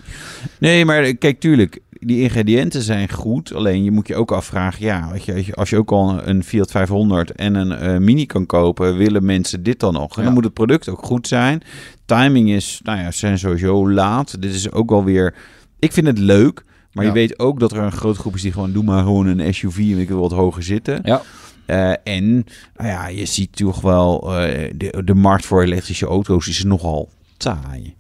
Nee, 0.60 0.86
maar 0.86 1.04
eh, 1.04 1.18
kijk, 1.20 1.40
tuurlijk, 1.40 1.80
die 1.90 2.22
ingrediënten 2.22 2.82
zijn 2.82 3.10
goed. 3.12 3.54
Alleen 3.54 3.84
je 3.84 3.92
moet 3.92 4.08
je 4.08 4.16
ook 4.16 4.32
afvragen, 4.32 4.86
ja, 4.86 5.10
weet 5.12 5.24
je, 5.26 5.54
als 5.56 5.70
je, 5.70 5.78
ook 5.78 5.92
al 5.92 6.28
een 6.28 6.44
Fiat 6.44 6.72
500 6.72 7.32
en 7.32 7.56
een 7.56 7.72
eh, 7.72 7.98
Mini 7.98 8.26
kan 8.26 8.46
kopen, 8.46 8.98
willen 8.98 9.26
mensen 9.26 9.64
dit 9.64 9.80
dan 9.80 9.94
nog? 9.94 10.12
En 10.12 10.18
Ja. 10.20 10.24
dan 10.24 10.34
moet 10.34 10.44
het 10.44 10.54
product 10.54 10.90
ook 10.90 11.06
goed 11.06 11.28
zijn. 11.28 11.62
Timing 12.06 12.50
is, 12.52 12.80
nou 12.84 13.00
ja, 13.00 13.12
zijn 13.12 13.40
sowieso 13.40 13.90
laat. 13.92 14.42
Dit 14.42 14.54
is 14.54 14.72
ook 14.72 14.90
wel 14.90 15.04
weer, 15.04 15.34
ik 15.80 15.92
vind 15.94 16.08
het 16.08 16.18
leuk. 16.20 16.64
Maar 16.94 17.04
Ja. 17.06 17.10
je 17.10 17.16
weet 17.16 17.40
ook 17.40 17.60
dat 17.60 17.72
er 17.72 17.78
een 17.78 17.92
grote 17.92 18.20
groep 18.20 18.36
is 18.36 18.42
die 18.42 18.52
gewoon, 18.52 18.72
doe 18.72 18.84
maar 18.84 19.04
gewoon 19.04 19.28
een 19.28 19.54
SUV 19.54 19.78
en 19.78 19.98
ik 20.00 20.08
wil 20.08 20.20
wat 20.20 20.32
hoger 20.32 20.64
zitten. 20.64 21.00
Ja. 21.04 21.22
Eh, 21.66 21.94
en 22.04 22.34
nou 22.76 22.90
ja, 22.90 23.08
je 23.08 23.26
ziet 23.26 23.56
toch 23.56 23.82
wel, 23.82 24.36
eh, 24.38 24.72
de, 24.76 25.02
de 25.06 25.14
markt 25.14 25.46
voor 25.46 25.64
elektrische 25.64 26.06
auto's 26.06 26.48
is 26.48 26.64
nogal 26.64 27.10
taai. 27.38 27.96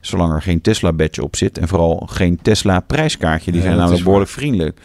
Zolang 0.00 0.32
er 0.32 0.42
geen 0.42 0.60
Tesla-badge 0.60 1.22
op 1.22 1.36
zit 1.36 1.58
en 1.58 1.68
vooral 1.68 2.06
geen 2.10 2.38
Tesla-prijskaartje. 2.42 3.52
Die 3.52 3.60
zijn 3.60 3.76
namelijk 3.76 4.04
behoorlijk 4.04 4.30
vriendelijk. 4.30 4.80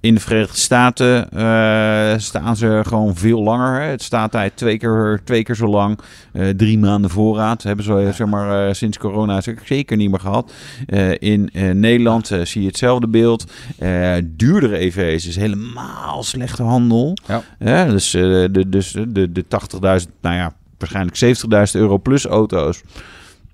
In 0.00 0.14
de 0.14 0.20
Verenigde 0.20 0.56
Staten 0.56 1.30
eh, 1.30 2.18
staan 2.18 2.56
ze 2.56 2.80
gewoon 2.86 3.16
veel 3.16 3.42
langer. 3.42 3.80
Hè. 3.80 3.86
Het 3.88 4.02
staat 4.02 4.32
daar 4.32 4.54
twee 4.54 4.78
keer, 4.78 5.20
twee 5.24 5.42
keer 5.42 5.54
zo 5.54 5.66
lang. 5.66 5.98
Eh, 6.32 6.48
drie 6.48 6.78
maanden 6.78 7.10
voorraad. 7.10 7.62
Hebben 7.62 7.84
ze 7.84 8.10
zeg 8.14 8.26
maar, 8.26 8.68
eh, 8.68 8.74
sinds 8.74 8.98
corona 8.98 9.40
zeker 9.64 9.96
niet 9.96 10.10
meer 10.10 10.20
gehad. 10.20 10.52
Eh, 10.86 11.10
in 11.18 11.50
Nederland 11.80 12.26
zie 12.42 12.60
je 12.60 12.66
hetzelfde 12.66 13.08
beeld. 13.08 13.44
Duurdere 14.24 14.76
EV's 14.78 15.26
is 15.26 15.36
helemaal 15.36 16.22
slechte 16.22 16.62
handel. 16.62 17.16
Ja. 17.26 17.42
Ja, 17.58 17.84
dus 17.84 18.10
de, 18.10 18.64
dus 18.68 18.92
de, 19.08 19.32
de 19.32 19.44
80.000, 19.48 20.10
nou 20.20 20.34
ja, 20.36 20.54
waarschijnlijk 20.78 21.16
70.000 21.16 21.80
euro 21.80 21.98
plus 21.98 22.24
auto's. 22.26 22.82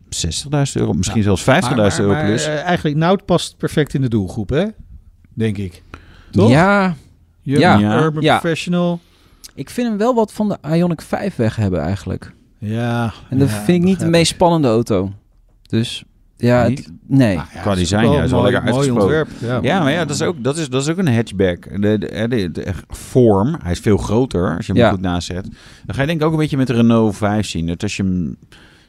60.000 0.09 0.51
euro, 0.73 0.93
misschien 0.93 1.23
zelfs 1.23 1.43
50.000 1.43 1.77
Maar- 1.77 1.77
maar- 1.77 2.01
euro 2.01 2.13
maar, 2.13 2.25
plus. 2.27 2.47
eh, 2.47 2.63
eigenlijk 2.63 2.97
Nout 2.97 3.25
past 3.25 3.57
perfect 3.57 3.95
in 3.95 4.01
de 4.01 4.09
doelgroep, 4.09 4.49
hè? 4.49 4.65
Denk 5.35 5.59
ik. 5.59 5.83
Toch? 6.33 6.51
Ja, 6.51 6.95
Young, 7.43 7.61
Ja. 7.61 7.79
Ja. 7.79 8.03
Urban 8.03 8.23
Ja. 8.23 8.39
Professional. 8.39 9.01
ik 9.55 9.71
vind 9.71 9.89
hem 9.89 9.99
wel 9.99 10.15
wat 10.15 10.33
van 10.33 10.49
de 10.49 10.59
Ioniq 10.79 11.05
5 11.07 11.37
weg 11.37 11.57
hebben 11.57 11.81
eigenlijk. 11.81 12.33
Ja. 12.59 13.13
En 13.31 13.39
dat 13.39 13.49
ja, 13.49 13.55
vind 13.63 13.79
ik 13.79 13.85
niet 13.85 14.01
de 14.01 14.07
meest 14.07 14.33
spannende 14.33 14.69
auto. 14.69 15.13
Dus 15.69 16.05
ja, 16.37 16.63
het- 16.63 16.93
nee. 17.07 17.37
Nou 17.37 17.49
ja, 17.55 17.61
Qua 17.61 17.73
is 17.73 17.79
design, 17.79 18.05
ja, 18.11 18.23
is 18.23 18.31
wel 18.31 18.41
mooi- 18.41 18.53
lekker 18.53 18.73
mooi 18.73 18.89
uitgesproken. 18.89 19.27
ontwerp. 19.39 19.63
Ja, 19.65 19.83
maar 19.83 19.93
ja, 19.93 20.05
dat 20.05 20.15
is 20.17 20.23
ook, 20.23 20.43
dat 20.45 20.57
is, 20.57 20.69
dat 20.69 20.83
is 20.83 20.89
ook 20.89 20.99
een 20.99 21.15
hatchback. 21.15 21.83
De, 21.83 21.99
de, 21.99 22.27
de, 22.29 22.51
de 22.51 22.73
vorm, 22.89 23.57
hij 23.63 23.73
is 23.73 23.79
veel 23.81 23.97
groter 23.97 24.57
als 24.57 24.67
je 24.67 24.73
hem 24.73 24.81
Ja. 24.81 24.91
goed 24.91 25.01
nazet. 25.01 25.43
Dan 25.87 25.95
ga 25.95 26.01
je 26.01 26.07
denk 26.07 26.21
ik 26.21 26.27
ook 26.27 26.33
een 26.33 26.39
beetje 26.39 26.57
met 26.57 26.67
de 26.67 26.73
Renault 26.73 27.17
5 27.17 27.47
zien. 27.47 27.67
Dat 27.67 27.83
als 27.83 27.97
je 27.97 28.03
hem 28.03 28.37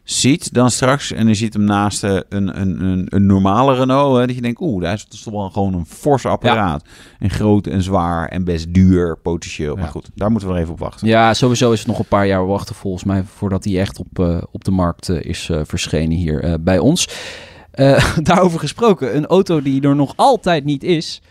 ziet 0.03 0.53
dan 0.53 0.72
straks 0.72 1.12
en 1.12 1.27
je 1.27 1.33
ziet 1.33 1.53
hem 1.53 1.63
naast 1.63 2.03
eh, 2.03 2.17
een, 2.29 2.62
een, 2.62 2.83
een, 2.83 3.05
een 3.10 3.25
normale 3.25 3.75
Renault, 3.75 4.17
hè, 4.17 4.25
dat 4.25 4.36
je 4.36 4.41
denkt, 4.41 4.62
oeh, 4.62 4.83
daar 4.83 4.93
is 4.93 5.01
het 5.01 5.24
toch 5.24 5.33
wel 5.33 5.50
gewoon 5.50 5.74
een 5.74 5.86
fors 5.86 6.25
apparaat. 6.25 6.83
En 7.19 7.29
groot 7.29 7.67
en 7.67 7.81
zwaar 7.81 8.27
en 8.27 8.43
best 8.43 8.74
duur 8.74 9.17
potentieel. 9.17 9.75
Maar 9.75 9.88
goed, 9.88 10.10
daar 10.15 10.31
moeten 10.31 10.48
we 10.48 10.53
nog 10.53 10.63
even 10.63 10.74
op 10.74 10.79
wachten. 10.79 11.07
Ja, 11.07 11.33
sowieso 11.33 11.72
is 11.72 11.79
het 11.79 11.88
nog 11.88 12.00
een 12.00 12.05
paar 12.05 12.27
jaar 12.27 12.48
wachten 12.48 12.75
volgens 12.75 13.03
mij 13.03 13.24
voordat 13.24 13.63
hij 13.63 13.79
echt 13.79 14.00
op, 14.00 14.19
eh, 14.19 14.38
op 14.51 14.63
de 14.63 14.72
markt 14.72 15.10
eh, 15.10 15.22
is 15.22 15.50
eh, 15.50 15.62
verschenen 15.63 16.17
hier 16.17 16.57
bij 16.62 16.79
ons. 16.79 17.07
Daarover 18.24 18.60
gesproken, 18.60 19.15
een 19.15 19.25
auto 19.25 19.62
die 19.62 19.81
er 19.81 19.95
nog 19.95 20.13
altijd 20.15 20.63
niet 20.65 20.83
is. 20.83 21.22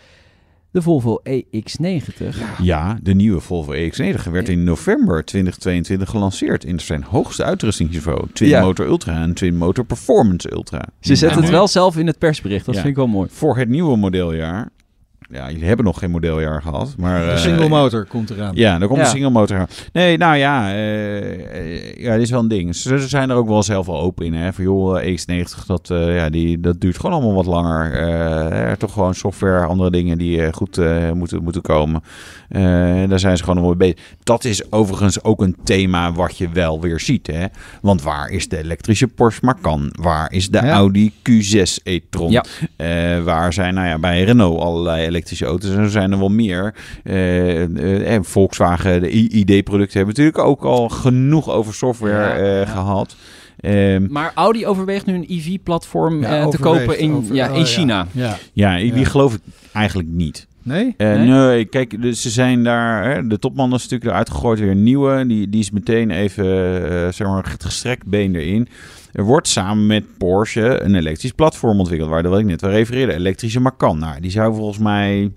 De 0.73 0.81
Volvo 0.81 1.21
EX90. 1.29 2.35
Ja, 2.61 2.97
de 3.01 3.13
nieuwe 3.13 3.39
Volvo 3.39 3.73
EX90 3.73 4.31
werd 4.31 4.49
in 4.49 4.63
november 4.63 5.25
2022 5.25 6.09
gelanceerd 6.09 6.63
in 6.63 6.79
zijn 6.79 7.03
hoogste 7.03 7.43
uitrustingsniveau. 7.43 8.27
Twin 8.33 8.49
Ja. 8.49 8.61
Motor 8.61 8.85
Ultra 8.85 9.21
en 9.21 9.33
Twin 9.33 9.55
Motor 9.57 9.85
Performance 9.85 10.51
Ultra. 10.51 10.87
Ze 10.99 11.15
zetten 11.15 11.37
Ja. 11.37 11.43
het 11.43 11.53
wel 11.53 11.67
zelf 11.67 11.97
in 11.97 12.07
het 12.07 12.17
persbericht, 12.17 12.65
dat 12.65 12.75
Ja. 12.75 12.81
vind 12.81 12.91
ik 12.93 12.97
wel 12.99 13.07
mooi. 13.07 13.29
Voor 13.31 13.57
het 13.57 13.69
nieuwe 13.69 13.97
modeljaar. 13.97 14.69
Ja, 15.33 15.51
jullie 15.51 15.67
hebben 15.67 15.85
nog 15.85 15.99
geen 15.99 16.11
modeljaar 16.11 16.61
gehad, 16.61 16.93
maar... 16.97 17.25
De 17.25 17.31
eh, 17.31 17.37
single 17.37 17.69
motor 17.69 18.05
komt 18.05 18.29
eraan. 18.29 18.51
Ja, 18.55 18.79
er 18.81 18.87
komt 18.87 18.99
Ja. 18.99 19.05
een 19.05 19.09
single 19.11 19.29
motor 19.29 19.57
aan. 19.57 19.67
Nee, 19.93 20.17
nou 20.17 20.35
ja, 20.37 20.73
eh, 20.73 21.95
ja, 21.97 22.13
dit 22.13 22.21
is 22.21 22.29
wel 22.29 22.39
een 22.39 22.47
ding. 22.47 22.75
Ze, 22.75 22.99
ze 22.99 23.07
zijn 23.07 23.29
er 23.29 23.35
ook 23.35 23.47
wel 23.47 23.63
zelf 23.63 23.85
wel 23.85 23.99
open 24.01 24.25
in. 24.25 24.33
Hè? 24.33 24.53
Van 24.53 24.63
joh, 24.63 25.01
eh, 25.01 25.17
X90, 25.17 25.65
dat, 25.67 25.89
eh, 25.89 26.15
ja, 26.15 26.29
die, 26.29 26.59
dat 26.59 26.81
duurt 26.81 26.95
gewoon 26.99 27.11
allemaal 27.15 27.33
wat 27.33 27.45
langer. 27.45 27.93
Eh, 27.93 28.59
er 28.69 28.77
toch 28.77 28.93
gewoon 28.93 29.15
software, 29.15 29.65
andere 29.65 29.91
dingen 29.91 30.17
die 30.17 30.43
eh, 30.45 30.53
goed 30.53 30.77
eh, 30.77 31.11
moeten, 31.11 31.43
moeten 31.43 31.61
komen. 31.61 32.03
Eh, 32.49 32.61
daar 33.09 33.19
zijn 33.19 33.37
ze 33.37 33.43
gewoon 33.43 33.57
nog 33.61 33.65
wel 33.67 33.75
mee 33.77 33.93
bezig. 33.93 34.09
Dat 34.23 34.43
is 34.43 34.71
overigens 34.71 35.23
ook 35.23 35.41
een 35.41 35.55
thema 35.63 36.11
wat 36.13 36.37
je 36.37 36.49
wel 36.49 36.81
weer 36.81 36.99
ziet. 36.99 37.27
Hè? 37.27 37.45
Want 37.81 38.01
waar 38.01 38.29
is 38.29 38.47
de 38.49 38.57
elektrische 38.57 39.07
Porsche 39.07 39.45
Macan? 39.45 39.89
Waar 40.01 40.31
is 40.31 40.49
de 40.49 40.57
Ja. 40.63 40.71
Audi 40.71 41.13
Q6 41.29 41.83
e-tron? 41.83 42.31
Ja. 42.31 42.43
Eh, 42.75 43.23
waar 43.23 43.53
zijn, 43.53 43.73
nou 43.73 43.87
ja, 43.87 43.97
bij 43.99 44.23
Renault 44.23 44.59
allerlei 44.61 45.01
elektrische 45.05 45.21
auto's 45.31 45.69
en 45.69 45.77
er 45.79 45.89
zijn 45.89 46.11
er 46.11 46.19
wel 46.19 46.29
meer. 46.29 46.75
Eh, 47.03 47.61
eh, 47.63 48.13
en 48.13 48.25
Volkswagen, 48.25 49.01
de 49.01 49.09
ID-producten 49.11 49.97
hebben 49.97 50.15
natuurlijk 50.15 50.37
ook 50.47 50.63
al 50.63 50.89
genoeg 50.89 51.49
over 51.49 51.73
software 51.73 52.13
Ja, 52.13 52.35
eh, 52.35 52.59
ja. 52.59 52.65
gehad. 52.65 53.15
Ehm, 53.59 54.05
Maar 54.09 54.31
Audi 54.35 54.67
overweegt 54.67 55.05
nu 55.05 55.13
een 55.13 55.25
EV-platform 55.27 56.21
Ja, 56.21 56.47
te 56.47 56.57
kopen 56.59 56.99
in, 56.99 57.11
over- 57.13 57.35
ja, 57.35 57.51
oh, 57.51 57.57
in 57.57 57.65
China. 57.65 58.07
Ja. 58.11 58.37
ja, 58.53 58.77
die 58.77 58.95
Ja. 58.95 59.03
geloof 59.05 59.33
ik 59.33 59.39
eigenlijk 59.73 60.09
niet. 60.09 60.47
Nee? 60.63 60.93
Eh, 60.97 61.07
Nee? 61.07 61.27
nee? 61.27 61.65
kijk, 61.65 62.01
dus 62.01 62.21
ze 62.21 62.29
zijn 62.29 62.63
daar. 62.63 63.11
Hè, 63.13 63.27
de 63.27 63.39
topman 63.39 63.73
is 63.73 63.81
natuurlijk 63.81 64.11
eruit 64.11 64.29
gegooid, 64.29 64.59
weer 64.59 64.71
een 64.71 64.83
nieuwe. 64.83 65.27
Die, 65.27 65.49
die 65.49 65.59
is 65.59 65.71
meteen 65.71 66.11
even, 66.11 66.45
zeg 67.13 67.27
maar, 67.27 67.43
het 67.51 67.63
gestrekt 67.63 68.05
been 68.05 68.35
erin. 68.35 68.67
Er 69.13 69.23
wordt 69.23 69.47
samen 69.47 69.85
met 69.85 70.17
Porsche 70.17 70.81
een 70.81 70.95
elektrisch 70.95 71.31
platform 71.31 71.79
ontwikkeld, 71.79 72.09
waar 72.09 72.29
wat 72.29 72.39
ik 72.39 72.45
net 72.45 72.61
wel 72.61 72.71
refereerde, 72.71 73.13
elektrische 73.13 73.59
Macan. 73.59 73.99
Nou, 73.99 74.21
die 74.21 74.31
zou 74.31 74.55
volgens 74.55 74.77
mij 74.77 75.31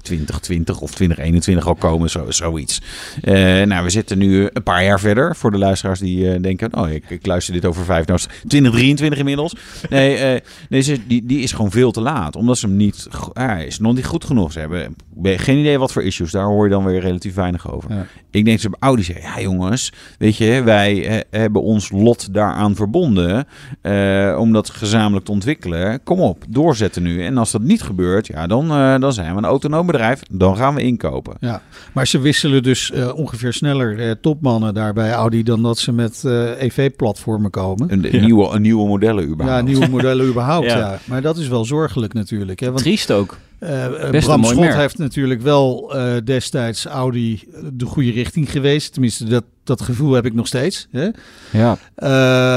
2020 0.00 0.80
of 0.80 0.94
2021 0.94 1.66
al 1.66 1.74
komen, 1.74 2.10
zo, 2.10 2.30
zoiets. 2.30 2.80
Eh, 3.20 3.34
nou, 3.62 3.84
we 3.84 3.90
zitten 3.90 4.18
nu 4.18 4.48
een 4.52 4.62
paar 4.62 4.84
jaar 4.84 5.00
verder. 5.00 5.36
Voor 5.36 5.50
de 5.50 5.58
luisteraars 5.58 6.00
die 6.00 6.32
eh, 6.32 6.42
denken, 6.42 6.76
oh, 6.76 6.90
ik, 6.90 7.10
ik 7.10 7.26
luister 7.26 7.54
dit 7.54 7.64
over 7.64 7.84
vijf, 7.84 8.06
nou 8.06 8.18
is 8.18 8.24
het 8.24 8.32
2023 8.32 9.18
inmiddels. 9.18 9.54
Nee, 9.90 10.16
eh, 10.16 10.40
deze, 10.68 11.06
die, 11.06 11.26
die 11.26 11.40
is 11.40 11.52
gewoon 11.52 11.70
veel 11.70 11.90
te 11.90 12.00
laat, 12.00 12.36
omdat 12.36 12.58
ze 12.58 12.66
hem 12.66 12.76
niet, 12.76 13.08
ah, 13.32 13.46
hij 13.46 13.66
is 13.66 13.78
nog 13.78 13.94
niet 13.94 14.06
goed 14.06 14.24
genoeg. 14.24 14.52
Ze 14.52 14.58
hebben 14.58 14.94
geen 15.24 15.58
idee 15.58 15.78
wat 15.78 15.92
voor 15.92 16.02
issues, 16.02 16.30
daar 16.30 16.44
hoor 16.44 16.64
je 16.64 16.70
dan 16.70 16.84
weer 16.84 17.00
relatief 17.00 17.34
weinig 17.34 17.72
over. 17.72 17.94
Ja. 17.94 18.06
Ik 18.30 18.44
denk 18.44 18.58
ze 18.58 18.70
bij 18.70 18.78
Audi 18.80 19.02
zeggen, 19.02 19.24
ja 19.24 19.40
jongens, 19.40 19.92
weet 20.18 20.36
je, 20.36 20.62
wij 20.62 21.24
hebben 21.30 21.62
ons 21.62 21.90
lot 21.90 22.34
daaraan 22.34 22.74
verbonden 22.74 23.46
om 24.38 24.52
dat 24.52 24.70
gezamenlijk 24.70 25.24
te 25.24 25.32
ontwikkelen. 25.32 26.02
Kom 26.02 26.20
op, 26.20 26.44
doorzetten 26.48 27.02
nu. 27.02 27.24
En 27.24 27.38
als 27.38 27.50
dat 27.50 27.62
niet 27.62 27.82
gebeurt, 27.82 28.26
ja, 28.26 28.46
dan, 28.46 28.68
dan 29.00 29.12
zijn 29.12 29.32
we 29.32 29.38
een 29.38 29.44
autonoom 29.44 29.81
bedrijf, 29.86 30.22
dan 30.30 30.56
gaan 30.56 30.74
we 30.74 30.82
inkopen. 30.82 31.36
Ja, 31.40 31.62
maar 31.92 32.06
ze 32.06 32.18
wisselen 32.18 32.62
dus 32.62 32.90
eh, 32.90 33.14
ongeveer 33.14 33.52
sneller 33.52 33.98
eh, 33.98 34.10
topmannen 34.20 34.74
daar 34.74 34.92
bij 34.92 35.12
Audi 35.12 35.42
dan 35.42 35.62
dat 35.62 35.78
ze 35.78 35.92
met 35.92 36.24
eh, 36.24 36.62
EV-platformen 36.62 37.50
komen. 37.50 37.92
Een, 37.92 38.14
een 38.14 38.24
nieuwe, 38.24 38.48
een 38.54 38.62
nieuwe 38.62 38.86
modellen 38.86 39.24
überhaupt. 39.24 39.60
Ja, 39.60 39.66
nieuwe 39.66 39.88
modellen 39.88 40.26
überhaupt. 40.32 40.66
Ja. 40.66 40.78
ja. 40.78 40.98
Maar 41.04 41.22
dat 41.22 41.36
is 41.36 41.48
wel 41.48 41.64
zorgelijk 41.64 42.12
natuurlijk. 42.12 42.60
Hè? 42.60 42.66
Want 42.66 42.82
Triest 42.82 43.10
ook. 43.10 43.38
Best 43.58 44.02
een 44.02 44.20
Bram 44.20 44.40
mooi 44.40 44.52
Schot 44.52 44.64
merk. 44.64 44.76
heeft 44.76 44.98
natuurlijk 44.98 45.40
wel 45.42 45.94
eh, 45.94 46.14
destijds 46.24 46.86
Audi 46.86 47.44
de 47.72 47.86
goede 47.86 48.10
richting 48.10 48.50
geweest. 48.50 48.92
Tenminste, 48.92 49.24
dat, 49.24 49.44
dat 49.64 49.80
gevoel 49.80 50.12
heb 50.12 50.26
ik 50.26 50.34
nog 50.34 50.46
steeds. 50.46 50.88
Hè? 50.90 51.08
Ja. 51.50 51.76
Eh, 51.94 52.08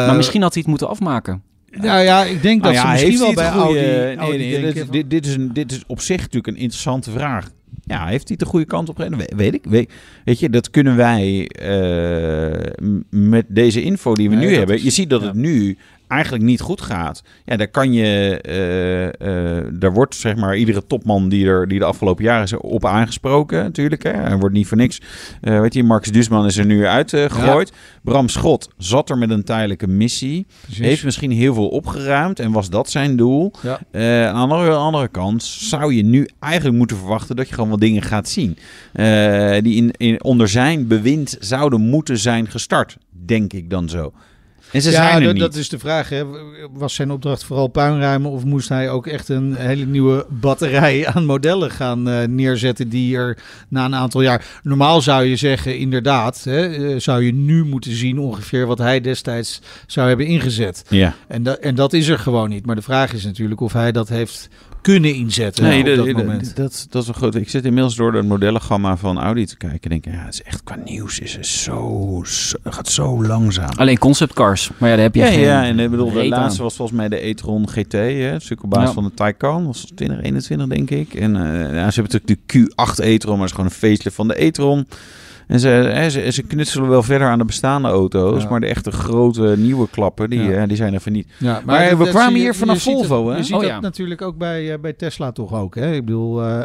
maar 0.07 0.15
misschien 0.15 0.41
had 0.41 0.53
hij 0.53 0.61
het 0.61 0.69
moeten 0.69 0.89
afmaken. 0.89 1.43
Nou 1.81 2.01
ja, 2.03 2.23
ik 2.23 2.41
denk 2.41 2.63
dat 2.63 2.73
Nou 2.73 2.83
ze 2.83 2.87
ja, 2.87 2.91
misschien 2.91 3.11
heeft 3.11 3.23
wel 3.23 3.51
bij 3.51 3.61
Audi, 3.61 3.79
nee, 3.79 4.15
Audi 4.15 4.37
nee, 4.37 4.61
denken 4.61 4.73
dit, 4.73 4.91
dit, 4.91 5.09
dit 5.09 5.25
is 5.25 5.35
een, 5.35 5.53
dit 5.53 5.71
is 5.71 5.83
op 5.87 5.99
zich 6.01 6.17
natuurlijk 6.17 6.47
een 6.47 6.55
interessante 6.61 7.11
vraag. 7.11 7.49
Ja, 7.83 8.05
heeft 8.07 8.27
hij 8.27 8.37
de 8.37 8.45
goede 8.45 8.65
kant 8.65 8.89
op 8.89 8.95
gereden? 8.95 9.17
We- 9.17 9.35
Weet 9.35 9.53
ik. 9.53 9.63
Weet, 9.69 9.91
weet 10.25 10.39
je, 10.39 10.49
dat 10.49 10.69
kunnen 10.69 10.95
wij 10.95 11.47
eh, 11.47 12.71
met 13.09 13.45
deze 13.49 13.81
info 13.81 14.13
die 14.13 14.29
we 14.29 14.35
nu 14.35 14.47
dat 14.49 14.57
hebben. 14.57 14.83
je 14.83 14.89
ziet 14.89 15.09
dat 15.09 15.21
ja. 15.21 15.27
het 15.27 15.35
nu 15.35 15.77
eigenlijk 16.07 16.43
niet 16.43 16.61
goed 16.61 16.81
gaat. 16.81 17.23
Ja, 17.45 17.55
daar 17.55 17.67
kan 17.67 17.93
je, 17.93 18.39
eh, 18.41 19.57
eh, 19.57 19.65
daar 19.73 19.93
wordt 19.93 20.15
zeg 20.15 20.35
maar 20.35 20.57
iedere 20.57 20.85
topman 20.87 21.29
die 21.29 21.47
er 21.47 21.67
die 21.67 21.79
de 21.79 21.85
afgelopen 21.85 22.23
jaren 22.23 22.43
is 22.43 22.53
op 22.57 22.85
aangesproken 22.85 23.63
natuurlijk. 23.63 24.03
Hè. 24.03 24.11
Hij 24.11 24.37
wordt 24.37 24.55
niet 24.55 24.67
voor 24.67 24.77
niks. 24.77 25.01
eh 25.41 25.59
weet 25.59 25.73
je, 25.73 25.83
Marcus 25.83 26.11
Dusman 26.11 26.45
is 26.45 26.57
er 26.57 26.65
nu 26.65 26.85
uitgegooid. 26.85 27.71
Bram 28.03 28.29
Schot 28.29 28.69
zat 28.77 29.09
er 29.09 29.17
met 29.17 29.29
een 29.29 29.43
tijdelijke 29.43 29.87
missie. 29.87 30.45
Precies. 30.61 30.85
Heeft 30.85 31.03
misschien 31.03 31.31
heel 31.31 31.53
veel 31.53 31.67
opgeruimd 31.67 32.39
en 32.39 32.51
was 32.51 32.69
dat 32.69 32.89
zijn 32.89 33.15
doel. 33.15 33.51
Ja. 33.61 33.79
Aan 34.31 34.49
de 34.49 34.69
andere, 34.69 35.07
kant 35.07 35.43
zou 35.43 35.93
je 35.93 36.03
nu 36.03 36.29
eigenlijk 36.39 36.77
moeten 36.77 36.97
verwachten 36.97 37.35
dat 37.35 37.47
je 37.47 37.53
gewoon 37.53 37.69
wat 37.69 37.79
dingen 37.79 38.01
gaat 38.01 38.29
zien. 38.29 38.57
die 39.63 39.75
in, 39.75 39.91
in, 39.97 40.23
onder 40.23 40.47
zijn 40.47 40.87
bewind 40.87 41.37
zouden 41.39 41.81
moeten 41.81 42.17
zijn 42.17 42.49
gestart, 42.49 42.97
denk 43.25 43.53
ik 43.53 43.69
dan 43.69 43.89
zo. 43.89 44.13
En 44.75 44.81
ze 44.81 44.91
ja, 44.91 44.95
zijn 44.95 45.15
er 45.15 45.23
dat- 45.23 45.33
niet. 45.33 45.41
dat 45.41 45.55
is 45.55 45.69
de 45.69 45.79
vraag. 45.79 46.09
Hè. 46.09 46.23
Was 46.73 46.93
zijn 46.95 47.11
opdracht 47.11 47.43
vooral 47.43 47.67
puinruimen 47.67 48.31
of 48.31 48.43
moest 48.45 48.69
hij 48.69 48.89
ook 48.89 49.07
echt 49.07 49.29
een 49.29 49.55
hele 49.55 49.85
nieuwe 49.85 50.25
batterij 50.29 51.07
aan 51.07 51.25
modellen 51.25 51.71
gaan 51.71 52.09
eh, 52.09 52.27
neerzetten 52.27 52.89
die 52.89 53.15
er 53.17 53.37
na 53.69 53.85
een 53.85 53.95
aantal 53.95 54.21
jaar... 54.21 54.45
Normaal 54.63 55.01
zou 55.01 55.23
je 55.25 55.35
zeggen, 55.35 55.77
inderdaad, 55.77 56.43
hè, 56.43 56.65
eh, 56.67 56.99
zou 56.99 57.23
je 57.23 57.33
nu 57.33 57.63
moeten 57.65 57.95
zien 57.95 58.19
ongeveer 58.19 58.65
wat 58.65 58.77
hij 58.77 59.01
destijds 59.01 59.61
zou 59.87 60.07
hebben 60.07 60.25
ingezet. 60.25 60.83
Ja. 60.89 61.15
En, 61.27 61.43
dat 61.43 61.57
en 61.59 61.75
dat 61.75 61.93
is 61.93 62.07
er 62.07 62.19
gewoon 62.19 62.49
niet. 62.49 62.65
Maar 62.65 62.75
de 62.75 62.81
vraag 62.81 63.13
is 63.13 63.23
natuurlijk 63.25 63.61
of 63.61 63.73
hij 63.73 63.91
dat 63.91 64.09
heeft 64.09 64.49
kunnen 64.85 65.13
inzetten 65.15 65.63
Nee, 65.63 65.79
op 65.79 65.85
dat, 65.85 65.95
dat 65.95 66.05
dat, 66.05 66.15
moment. 66.15 66.55
dat, 66.55 66.87
dat 66.89 67.01
is 67.01 67.07
een 67.07 67.13
groot. 67.13 67.35
Ik 67.35 67.49
zit 67.49 67.65
inmiddels 67.65 67.95
door 67.95 68.13
het 68.13 68.25
modellengamma 68.27 68.97
van 68.97 69.19
Audi 69.19 69.45
te 69.45 69.57
kijken. 69.57 69.91
En 69.91 69.99
denk, 70.01 70.15
ja, 70.15 70.23
het 70.25 70.33
is 70.33 70.41
echt 70.43 70.63
qua 70.63 70.75
nieuws 70.85 71.19
is 71.19 71.35
het 71.35 71.45
zo, 71.45 72.21
zo 72.25 72.57
het 72.63 72.73
gaat 72.73 72.87
zo 72.87 73.23
langzaam. 73.25 73.69
Alleen 73.75 73.97
conceptcars. 73.97 74.69
Maar 74.77 74.89
ja, 74.89 74.95
daar 74.95 75.03
heb 75.05 75.15
je 75.15 75.21
Ja, 75.21 75.27
geen 75.27 75.39
ja, 75.39 75.65
en 75.65 75.79
ik 75.79 75.89
bedoel, 75.89 76.11
de 76.11 76.27
laatste 76.27 76.61
was 76.63 76.75
volgens 76.75 76.97
mij 76.97 77.09
de 77.09 77.27
e-tron 77.27 77.69
GT, 77.69 77.91
hè, 77.91 77.99
het 77.99 78.43
stuk 78.43 78.63
op 78.63 78.69
basis 78.69 78.87
Ja. 78.87 78.93
van 78.93 79.03
de 79.03 79.13
Taycan, 79.13 79.65
was 79.65 79.91
2021 79.95 80.67
denk 80.67 80.89
ik. 80.89 81.13
En 81.13 81.35
eh, 81.35 81.41
ja, 81.75 81.91
ze 81.91 82.01
hebben 82.01 82.19
natuurlijk 82.21 82.41
de 82.51 82.59
Q8 82.59 83.03
e-tron, 83.05 83.31
maar 83.37 83.47
het 83.47 83.49
is 83.49 83.55
gewoon 83.55 83.71
een 83.71 83.89
facelift 83.89 84.15
van 84.15 84.27
de 84.27 84.43
e-tron. 84.43 84.87
En 85.47 85.59
ze, 85.59 85.67
hè, 85.67 86.09
ze, 86.09 86.31
ze 86.31 86.43
knutselen 86.43 86.89
wel 86.89 87.03
verder 87.03 87.27
aan 87.27 87.37
de 87.37 87.45
bestaande 87.45 87.87
auto's, 87.87 88.43
Ja. 88.43 88.49
maar 88.49 88.59
de 88.59 88.67
echte 88.67 88.91
grote 88.91 89.53
nieuwe 89.57 89.87
klappen, 89.89 90.29
die, 90.29 90.41
Ja. 90.43 90.51
eh, 90.61 90.67
die 90.67 90.77
zijn 90.77 90.93
even 90.93 91.11
niet. 91.11 91.27
Ja, 91.37 91.61
Maar 91.65 91.89
dat- 91.89 91.97
we 91.97 92.03
dat 92.03 92.13
kwamen 92.13 92.33
je- 92.33 92.39
hier 92.39 92.55
vanaf 92.55 92.81
Volvo, 92.81 93.29
hè? 93.29 93.37
Je 93.37 93.43
ziet 93.43 93.53
Oh, 93.53 93.59
dat 93.61 93.69
ja. 93.69 93.79
natuurlijk 93.79 94.21
ook 94.21 94.37
bij, 94.37 94.73
eh, 94.73 94.79
bij 94.79 94.93
Tesla 94.93 95.31
toch 95.31 95.53
ook. 95.53 95.75
Hè? 95.75 95.93
Ik 95.93 96.05
bedoel, 96.05 96.43
eh, 96.43 96.61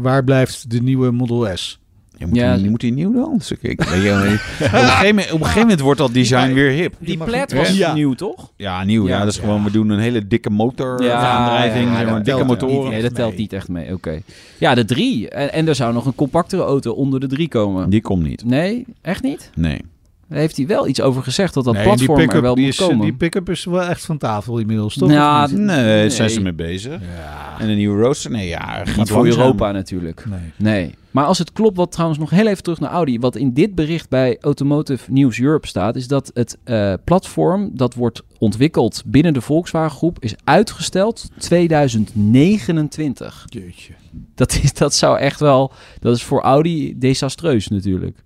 waar 0.00 0.24
blijft 0.24 0.70
de 0.70 0.82
nieuwe 0.82 1.10
Model 1.10 1.56
S? 1.56 1.80
Je 2.22 2.28
moet, 2.28 2.36
Ja. 2.36 2.54
die, 2.54 2.64
je 2.64 2.70
moet 2.70 2.80
die 2.80 2.92
nieuw 2.92 3.12
dan. 3.12 3.34
Dus 3.38 3.50
ik, 3.50 3.58
ik, 3.62 3.82
weet 3.82 4.02
je, 4.02 4.08
wel 4.08 4.22
niet. 4.30 4.40
op, 4.60 4.60
een 4.60 4.68
gegeven 4.68 5.06
moment, 5.06 5.26
op 5.32 5.38
een 5.38 5.44
gegeven 5.44 5.60
moment 5.60 5.80
wordt 5.80 5.98
dat 5.98 6.12
design 6.14 6.52
weer 6.52 6.70
hip. 6.70 6.94
Die 6.98 7.18
niet- 7.18 7.52
was 7.52 7.76
Ja. 7.76 7.94
nieuw, 7.94 8.14
toch? 8.14 8.52
Ja, 8.56 8.84
nieuw. 8.84 9.08
Ja, 9.08 9.16
Ja. 9.18 9.24
dat 9.24 9.32
is 9.32 9.38
gewoon, 9.38 9.64
we 9.64 9.70
doen 9.70 9.88
een 9.90 9.98
hele 9.98 10.26
dikke 10.26 10.50
motor 10.50 11.02
Ja, 11.02 11.14
aandrijving, 11.20 11.90
ja, 11.90 11.96
zeg 11.98 12.10
maar, 12.10 12.22
dikke 12.22 12.44
motoren. 12.44 12.90
Nee, 12.90 13.02
dat 13.02 13.14
telt 13.14 13.36
niet 13.36 13.52
echt 13.52 13.68
mee. 13.68 13.92
Oké. 13.92 14.20
Ja, 14.58 14.74
de 14.74 14.84
drie. 14.84 15.28
En, 15.28 15.52
en 15.52 15.68
er 15.68 15.74
zou 15.74 15.92
nog 15.92 16.06
een 16.06 16.14
compactere 16.14 16.62
auto 16.62 16.92
onder 16.92 17.20
de 17.20 17.26
drie 17.26 17.48
komen. 17.48 17.90
Die 17.90 18.00
komt 18.00 18.22
niet. 18.22 18.44
Nee, 18.44 18.84
echt 19.02 19.22
niet? 19.22 19.50
Nee. 19.54 19.80
Daar 20.32 20.40
heeft 20.40 20.56
hij 20.56 20.66
wel 20.66 20.88
iets 20.88 21.00
over 21.00 21.22
gezegd 21.22 21.54
dat 21.54 21.64
dat 21.64 21.74
Nee, 21.74 21.82
die 21.82 21.92
platform 22.06 22.30
er 22.30 22.42
wel 22.42 22.54
die 22.54 22.64
moet 22.64 22.72
is, 22.72 22.78
komen. 22.80 23.00
Die 23.00 23.12
pick-up 23.12 23.50
is 23.50 23.64
wel 23.64 23.82
echt 23.82 24.04
van 24.04 24.18
tafel 24.18 24.58
inmiddels, 24.58 24.94
toch? 24.94 25.10
Ja, 25.10 25.46
niet? 25.46 25.58
Nee, 25.58 26.00
daar 26.00 26.10
zijn 26.10 26.30
ze 26.30 26.40
mee 26.40 26.52
bezig. 26.52 27.00
ja. 27.00 27.56
En 27.58 27.68
een 27.68 27.76
nieuwe 27.76 28.02
roadster? 28.02 28.30
Nee, 28.30 28.48
ja, 28.48 28.58
gaat 28.58 28.96
niet 28.96 29.08
voor 29.08 29.22
langzaam. 29.22 29.40
Europa 29.40 29.72
natuurlijk. 29.72 30.24
Nee. 30.28 30.38
Nee. 30.56 30.94
Maar 31.10 31.24
als 31.24 31.38
het 31.38 31.52
klopt, 31.52 31.76
wat 31.76 31.92
trouwens 31.92 32.20
nog 32.20 32.30
heel 32.30 32.46
even 32.46 32.62
terug 32.62 32.80
naar 32.80 32.90
Audi, 32.90 33.18
wat 33.18 33.36
in 33.36 33.52
dit 33.52 33.74
bericht 33.74 34.08
bij 34.08 34.36
Automotive 34.40 35.12
News 35.12 35.40
Europe 35.40 35.66
staat, 35.66 35.96
is 35.96 36.08
dat 36.08 36.30
het 36.34 36.58
eh, 36.64 36.94
platform 37.04 37.70
dat 37.74 37.94
wordt 37.94 38.22
ontwikkeld 38.38 39.02
binnen 39.06 39.32
de 39.32 39.40
Volkswagen 39.40 39.96
groep 39.96 40.16
is 40.20 40.34
uitgesteld 40.44 41.28
2029. 41.38 43.44
Jeetje. 43.48 43.92
Dat, 44.34 44.60
is, 44.62 44.74
dat 44.74 44.94
zou 44.94 45.18
echt 45.18 45.40
wel, 45.40 45.72
dat 46.00 46.16
is 46.16 46.22
voor 46.22 46.40
Audi 46.40 46.98
desastreus 46.98 47.68
natuurlijk. 47.68 48.22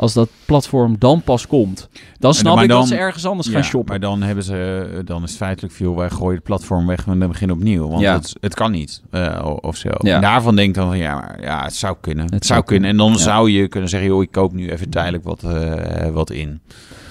Als 0.00 0.12
dat 0.12 0.28
platform 0.44 0.96
dan 0.98 1.22
pas 1.22 1.46
komt, 1.46 1.88
dan 2.18 2.34
snap 2.34 2.54
maar 2.54 2.62
ik 2.64 2.68
dat 2.68 2.78
dan- 2.78 2.86
ze 2.86 2.96
ergens 2.96 3.26
anders 3.26 3.48
Ja, 3.48 3.52
gaan 3.54 3.62
shoppen. 3.64 3.90
Maar 3.90 4.00
dan 4.00 4.22
hebben 4.22 4.44
ze, 4.44 5.02
dan 5.04 5.22
is 5.22 5.34
feitelijk 5.34 5.74
veel, 5.74 5.96
wij 5.96 6.10
gooien 6.10 6.34
het 6.34 6.42
platform 6.42 6.86
weg 6.86 7.06
en 7.06 7.18
dan 7.18 7.28
beginnen 7.28 7.56
opnieuw. 7.56 7.88
Want 7.88 8.00
Ja. 8.00 8.14
het, 8.14 8.36
het 8.40 8.54
kan 8.54 8.70
niet, 8.70 9.02
eh, 9.10 9.40
o- 9.46 9.58
of 9.60 9.76
zo. 9.76 9.88
Ja. 9.98 10.14
En 10.14 10.20
daarvan 10.20 10.56
denk 10.56 10.68
ik 10.68 10.74
dan 10.74 10.86
van, 10.88 10.98
ja, 10.98 11.14
maar, 11.14 11.40
ja, 11.42 11.62
het 11.64 11.74
zou 11.74 11.96
kunnen. 12.00 12.24
Het, 12.24 12.34
Het 12.34 12.46
zou 12.46 12.64
kunnen. 12.64 12.90
En 12.90 12.96
dan 12.96 13.18
zou 13.18 13.50
je 13.50 13.68
kunnen 13.68 13.88
zeggen, 13.90 14.08
joh, 14.08 14.22
ik 14.22 14.30
koop 14.30 14.52
nu 14.52 14.70
even 14.70 14.90
tijdelijk 14.90 15.24
wat, 15.24 15.42
eh, 15.42 16.08
wat 16.08 16.30
in. 16.30 16.60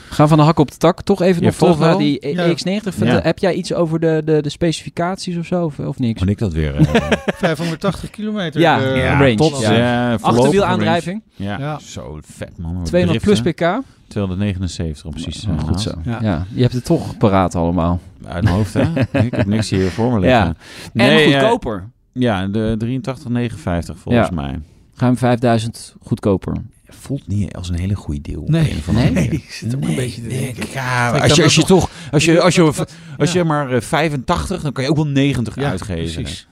Gaan 0.10 0.28
van 0.28 0.38
de 0.38 0.44
hak 0.44 0.60
op 0.60 0.72
de 0.72 0.78
tak. 0.78 1.02
Toch 1.02 1.22
even 1.22 1.42
Ja, 1.42 1.48
nog 1.48 1.56
terug 1.56 1.80
naar 1.80 1.98
die 1.98 2.28
E- 2.28 2.32
Ja. 2.32 2.48
EX90. 2.48 2.94
Vertel- 2.94 3.08
Ja. 3.16 3.22
Heb 3.22 3.40
jij 3.40 3.54
iets 3.54 3.74
over 3.74 4.00
de, 4.00 4.22
de, 4.26 4.42
de 4.42 4.50
specificaties 4.50 5.38
of 5.38 5.46
zo? 5.46 5.66
Of, 5.66 5.80
of 5.80 6.00
niks? 6.00 6.20
Moet 6.20 6.30
ik 6.30 6.38
dat 6.38 6.54
weer? 6.54 6.76
eh, 6.76 6.86
580 7.38 8.10
kilometer. 8.10 8.62
Ja, 8.62 8.82
eh, 8.82 8.98
ja, 8.98 9.18
range, 9.20 9.36
tot, 9.36 9.60
ja. 9.60 10.14
eh, 10.14 10.24
Achterwielaandrijving. 10.24 11.22
range. 11.38 11.50
Ja, 11.52 11.60
Ja. 11.60 11.80
zo 11.80 12.20
vet 12.26 12.58
man. 12.58 12.84
200 12.84 13.24
plus 13.24 13.42
pk. 13.42 13.80
279 14.08 15.06
om 15.06 15.12
precies 15.12 15.40
te 15.40 15.50
goed 15.66 15.82
zo. 15.82 15.92
Ja. 16.04 16.18
Ja. 16.22 16.46
je 16.54 16.62
hebt 16.62 16.74
het 16.74 16.86
toch 16.86 17.18
paraat 17.18 17.56
allemaal. 17.56 18.00
Uit 18.28 18.44
mijn 18.44 18.56
hoofd, 18.56 18.74
hè? 18.74 18.82
ik 19.26 19.36
heb 19.36 19.46
niks 19.46 19.70
hier 19.70 19.90
voor 19.90 20.12
me 20.14 20.20
liggen. 20.20 20.40
Ja. 20.40 20.54
Nee, 20.94 21.26
en 21.28 21.34
eh, 21.34 21.40
goedkoper. 21.40 21.90
ja, 22.12 22.48
de 22.48 22.76
83,59 22.78 23.98
volgens 23.98 24.28
Ja. 24.30 24.36
mij. 24.36 24.60
Ruim 24.96 25.18
5000 25.18 25.96
goedkoper. 26.04 26.54
Voelt 26.90 27.28
niet 27.28 27.54
als 27.54 27.70
een 27.70 27.80
hele 27.80 27.96
goede 27.96 28.22
deal. 28.22 28.42
op 28.42 28.50
Nee. 28.50 28.72
een 28.72 28.78
of 28.78 28.88
andere 28.88 29.06
Nee? 29.06 29.14
manier. 29.14 29.34
Ik 29.44 29.52
zit 29.52 29.76
ook 29.76 29.82
een 29.84 29.96
beetje 29.96 30.22
te 30.22 30.28
denken. 30.28 30.64
Ja, 30.74 31.16
Ik 31.16 31.22
als 31.24 31.36
je, 31.36 31.44
als 31.44 31.56
je 31.56 31.64
toch, 31.64 31.90
als 32.12 32.26
je, 32.26 32.42
als 32.42 32.56
je, 32.56 32.72
Ja. 32.76 32.86
als 33.18 33.32
je 33.32 33.44
maar 33.44 33.72
eh, 33.72 33.82
85, 33.82 34.62
dan 34.62 34.72
kan 34.72 34.84
je 34.84 34.90
ook 34.90 34.96
wel 34.96 35.08
90 35.08 35.56
Ja, 35.56 35.70
uitgeven. 35.70 36.14
precies. 36.24 36.48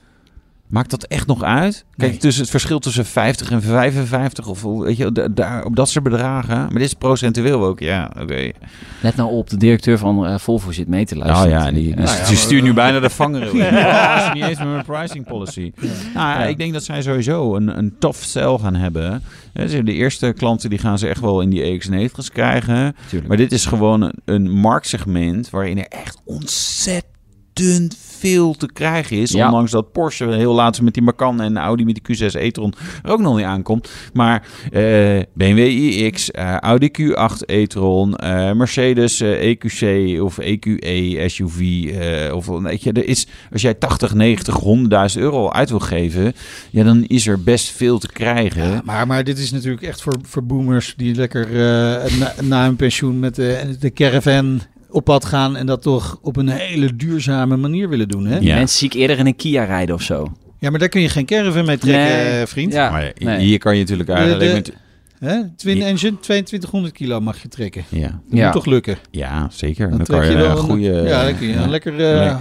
Maakt 0.67 0.89
dat 0.89 1.03
echt 1.03 1.27
nog 1.27 1.43
uit? 1.43 1.85
Kijk, 1.97 2.11
Nee. 2.11 2.19
tussen 2.19 2.41
het 2.41 2.51
verschil 2.51 2.79
tussen 2.79 3.05
50 3.05 3.51
en 3.51 3.61
55 3.61 4.47
of 4.47 4.61
weet 4.63 4.97
je, 4.97 5.11
da- 5.11 5.27
daar, 5.27 5.63
op 5.65 5.75
dat 5.75 5.89
soort 5.89 6.03
bedragen. 6.03 6.55
Maar 6.57 6.69
dit 6.73 6.81
is 6.81 6.93
procentueel 6.93 7.65
ook, 7.65 7.79
ja, 7.79 8.11
oké. 8.21 8.51
Let 9.01 9.15
nou 9.15 9.31
op, 9.31 9.49
de 9.49 9.57
directeur 9.57 9.97
van 9.97 10.25
eh, 10.25 10.37
Volvo 10.37 10.71
zit 10.71 10.87
mee 10.87 11.05
te 11.05 11.15
Nou 11.15 11.27
luisteren. 11.27 11.59
ja, 11.59 11.71
die, 11.71 11.73
die, 11.73 11.89
Ja. 11.89 11.95
Nou 11.95 12.07
ja, 12.07 12.13
die 12.15 12.23
maar- 12.25 12.35
stuurt 12.35 12.63
nu 12.63 12.73
bijna 12.73 12.99
de 12.99 13.09
vanger. 13.09 13.55
Ja, 13.57 14.15
dat 14.15 14.25
is 14.27 14.33
niet 14.33 14.49
eens 14.49 14.57
met 14.59 14.67
mijn 14.67 14.85
pricing 14.85 15.25
policy. 15.25 15.71
Nou, 15.81 15.89
ja, 16.13 16.39
Ja. 16.39 16.45
ik 16.45 16.57
denk 16.57 16.73
dat 16.73 16.83
zij 16.83 17.01
sowieso 17.01 17.55
een, 17.55 17.77
een 17.77 17.95
tough 17.99 18.23
sell 18.23 18.57
gaan 18.57 18.75
hebben. 18.75 19.23
De 19.53 19.93
eerste 19.93 20.33
klanten 20.37 20.69
die 20.69 20.79
gaan 20.79 20.97
ze 20.99 21.07
echt 21.07 21.21
wel 21.21 21.41
in 21.41 21.49
die 21.49 21.61
EX90's 21.81 22.29
krijgen. 22.31 22.95
Tuurlijk. 23.07 23.27
Maar 23.27 23.37
dit 23.37 23.51
is 23.51 23.65
gewoon 23.65 24.01
een, 24.01 24.13
een 24.25 24.51
marktsegment 24.51 25.49
waarin 25.49 25.77
er 25.77 25.87
echt 25.89 26.21
ontzettend 26.25 27.97
veel 28.17 28.53
te 28.53 28.69
krijgen 28.73 29.17
is. 29.17 29.31
Ja. 29.31 29.45
Ondanks 29.45 29.71
dat 29.71 29.91
Porsche 29.91 30.25
heel 30.31 30.53
laat 30.53 30.81
met 30.81 30.93
die 30.93 31.03
Macan 31.03 31.41
en 31.41 31.57
Audi 31.57 31.85
met 31.85 31.99
die 32.03 32.17
Q6 32.17 32.33
e-tron 32.41 32.73
er 33.03 33.11
ook 33.11 33.19
nog 33.19 33.35
niet 33.35 33.45
aankomt. 33.45 33.89
Maar 34.13 34.47
eh, 34.71 35.19
BMW 35.33 35.57
iX, 35.59 36.31
eh, 36.31 36.57
Audi 36.57 36.89
Q8 37.01 37.45
e-tron, 37.45 38.15
eh, 38.15 38.51
Mercedes 38.51 39.19
eh, 39.21 39.49
EQC 39.49 40.21
of 40.21 40.37
EQE 40.37 41.23
SUV. 41.27 41.59
eh, 41.59 42.35
of, 42.35 42.45
weet 42.47 42.83
je, 42.83 42.91
er 42.91 43.07
is, 43.07 43.27
als 43.51 43.61
jij 43.61 43.73
80, 43.73 44.13
90, 44.13 44.59
100.000 45.15 45.21
euro 45.21 45.49
uit 45.49 45.69
wil 45.69 45.79
geven, 45.79 46.33
ja, 46.69 46.83
dan 46.83 47.03
is 47.03 47.27
er 47.27 47.43
best 47.43 47.69
veel 47.71 47.99
te 47.99 48.07
krijgen. 48.11 48.63
Ja, 48.71 48.81
maar, 48.83 49.07
maar 49.07 49.23
dit 49.23 49.37
is 49.37 49.51
natuurlijk 49.51 49.83
echt 49.83 50.01
voor, 50.01 50.13
voor 50.21 50.43
boomers 50.45 50.93
die 50.97 51.15
lekker 51.15 51.47
eh, 51.47 52.17
na, 52.19 52.33
na 52.41 52.63
hun 52.65 52.75
pensioen 52.75 53.19
met 53.19 53.35
de, 53.35 53.75
de 53.79 53.93
caravan 53.93 54.61
op 54.95 55.03
pad 55.03 55.25
gaan 55.25 55.55
en 55.55 55.65
dat 55.65 55.81
toch 55.81 56.17
op 56.21 56.37
een 56.37 56.49
hele 56.49 56.95
duurzame 56.95 57.57
manier 57.57 57.89
willen 57.89 58.07
doen. 58.07 58.25
Hè? 58.25 58.37
Ja. 58.37 58.55
Mensen 58.55 58.77
zie 58.77 58.87
ik 58.87 58.93
eerder 58.93 59.17
in 59.19 59.25
een 59.25 59.35
Kia 59.35 59.63
rijden 59.63 59.95
of 59.95 60.01
zo. 60.01 60.31
Ja, 60.59 60.69
maar 60.69 60.79
daar 60.79 60.89
kun 60.89 61.01
je 61.01 61.09
geen 61.09 61.25
caravan 61.25 61.65
mee 61.65 61.77
trekken, 61.77 62.15
Nee. 62.15 62.39
eh, 62.41 62.47
vriend. 62.47 62.73
Ja, 62.73 62.91
maar 62.91 63.11
nee. 63.19 63.39
hier 63.39 63.57
kan 63.57 63.73
je 63.75 63.81
natuurlijk 63.81 64.09
eigenlijk... 64.09 64.39
de- 64.49 64.53
met- 64.53 64.73
Hè? 65.19 65.41
Twin 65.55 65.77
Ja. 65.77 65.85
engine, 65.85 66.19
2200 66.19 66.93
kilo 66.93 67.19
mag 67.21 67.41
je 67.41 67.47
trekken. 67.47 67.83
ja. 67.89 68.01
Dat 68.01 68.19
Ja. 68.29 68.43
moet 68.43 68.53
toch 68.53 68.65
lukken? 68.65 68.97
ja, 69.11 69.47
zeker. 69.51 69.89
Dan, 69.89 69.97
Dan, 69.97 70.05
kan 70.05 70.25
je, 70.25 70.31
je 70.31 70.37
een 70.37 70.41
wel 70.41 70.51
een 70.51 70.57
goede... 70.57 70.91
Ja, 71.07 71.23
dan 71.23 71.37
kun 71.37 71.47
je 71.47 71.53
een 71.55 71.69
lekker... 71.69 71.99
eh. 71.99 72.35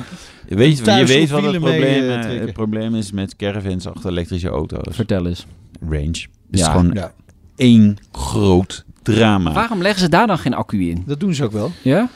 Weet, 0.49 0.79
je- 0.79 0.91
je 0.93 1.07
weet 1.07 1.31
wat 1.31 1.43
het 1.43 1.51
mee, 1.51 1.61
probleem, 1.61 1.83
eh, 2.11 2.35
eh, 2.35 2.41
het 2.41 2.53
probleem 2.53 2.95
is 2.95 3.13
met 3.13 3.37
caravans 3.37 3.87
achter 3.87 4.11
elektrische 4.11 4.49
auto's. 4.49 4.95
Vertel 4.97 5.27
eens. 5.27 5.47
Range. 5.89 6.07
Het 6.07 6.27
is 6.51 6.61
Ja. 6.61 6.71
gewoon 6.71 6.91
ja, 6.95 7.13
één 7.57 7.97
groot 8.13 8.85
drama. 9.03 9.53
Waarom 9.53 9.83
leggen 9.83 10.01
ze 10.01 10.09
daar 10.09 10.27
dan 10.27 10.39
geen 10.39 10.55
accu 10.55 10.89
in? 10.89 11.03
dat 11.07 11.21
doen 11.21 11.35
ze 11.35 11.45
ook 11.45 11.53
wel. 11.53 11.71
Ja? 11.83 12.09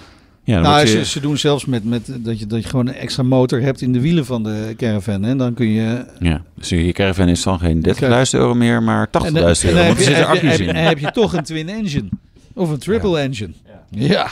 Ja, 0.49 0.55
dan 0.55 0.63
Nou, 0.63 0.81
je- 0.81 0.87
ze, 0.87 1.05
ze 1.05 1.21
doen 1.21 1.39
zelfs 1.39 1.65
met, 1.65 1.85
met 1.85 2.07
dat, 2.25 2.39
je, 2.39 2.47
dat 2.47 2.63
je 2.63 2.69
gewoon 2.69 2.87
een 2.89 2.95
extra 2.95 3.23
motor 3.23 3.61
hebt 3.61 3.81
in 3.81 3.93
de 3.93 4.01
wielen 4.01 4.25
van 4.27 4.43
de 4.43 4.75
caravan. 4.77 5.25
En 5.25 5.39
dan 5.39 5.55
kun 5.55 5.69
je... 5.69 6.05
ja. 6.21 6.43
Dus 6.55 6.69
je 6.69 6.93
caravan 6.93 7.29
is 7.29 7.43
dan 7.43 7.59
geen 7.59 7.85
30.000 8.01 8.01
euro 8.31 8.55
meer, 8.55 8.83
maar 8.83 9.07
80.000 9.09 9.13
En 9.27 9.35
dan, 9.35 9.43
euro. 9.43 9.53
en 9.69 9.75
dan 9.75 9.87
Want 9.87 9.87
heb, 9.87 9.97
er 9.97 9.99
je, 9.99 10.05
zitten 10.05 10.27
heb, 10.27 10.35
je, 10.43 10.47
accu's 10.49 10.51
heb, 10.59 10.69
in. 10.69 10.75
en 10.75 10.85
heb 10.85 10.99
je 10.99 11.11
toch 11.11 11.33
een 11.33 11.43
twin 11.43 11.69
engine. 11.69 12.09
Of 12.55 12.71
een 12.71 12.79
triple 12.79 13.19
engine. 13.21 13.53
Ja. 13.91 14.29